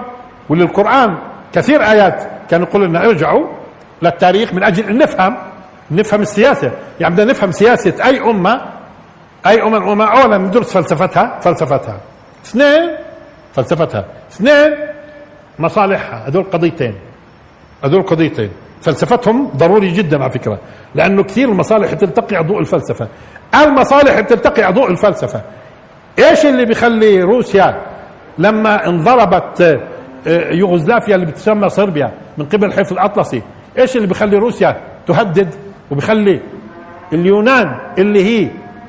[0.48, 1.18] وللقرآن.
[1.52, 3.46] كثير آيات كان يقول لنا ارجعوا
[4.02, 5.36] للتاريخ من أجل إن نفهم
[5.90, 6.72] نفهم السياسة.
[7.00, 8.60] يعني بدنا نفهم سياسة أي أمة
[9.46, 11.96] أي أمة الامه اولا ندرس فلسفتها فلسفتها.
[12.46, 12.96] اثنين
[13.54, 14.04] فلسفتها.
[14.32, 14.76] اثنين
[15.58, 16.28] مصالحها.
[16.28, 16.94] هذول قضيتين.
[17.84, 18.50] هذول قضيتين.
[18.86, 20.58] فلسفتهم ضروري جدا على فكرة
[20.94, 23.08] لأنه كثير المصالح تلتقي على ضوء الفلسفة.
[23.54, 25.42] المصالح بتلتقي على ضوء الفلسفة
[26.18, 27.80] إيش اللي بيخلي روسيا
[28.38, 29.60] لما انضربت
[30.26, 33.42] آه، يوغوسلافيا اللي بتسمى صربيا من قبل الحلف الأطلسي
[33.78, 34.76] إيش اللي بيخلي روسيا
[35.06, 35.54] تهدد
[35.90, 36.40] وبيخلي
[37.12, 38.48] اليونان اللي هي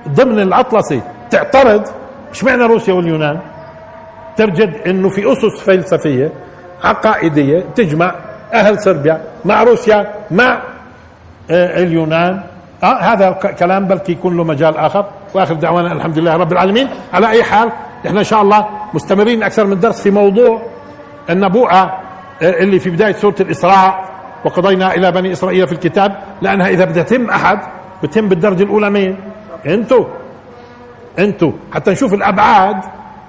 [0.09, 1.83] ضمن الأطلسي تعترض؟
[2.31, 3.39] اشمعنى روسيا واليونان؟
[4.37, 6.31] تجد إنه في أسس فلسفية
[6.83, 8.15] عقائدية تجمع
[8.53, 10.61] أهل صربيا مع روسيا مع
[11.51, 12.41] آه، اليونان.
[12.83, 15.05] آه هذا كلام بلكي يكون له مجال آخر.
[15.33, 16.89] وآخر دعوانا الحمد لله رب العالمين.
[17.13, 17.71] على أي حال
[18.07, 20.61] إحنا إن شاء الله مستمرين أكثر من درس في موضوع
[21.29, 21.99] النبوءة
[22.41, 24.09] آه، اللي في بداية سورة الإسراء
[24.45, 26.15] وقضينا إلى بني إسرائيل في الكتاب.
[26.41, 27.59] لأنها إذا بدها تتم أحد
[28.03, 29.17] بتم بالدرجة الأولى مين؟
[29.65, 30.05] أنتو.
[31.19, 31.51] أنتو.
[31.73, 32.75] حتى نشوف الأبعاد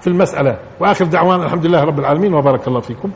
[0.00, 0.56] في المسألة.
[0.80, 3.10] وآخر دعوانا الحمد لله رب العالمين وبارك الله فيكم.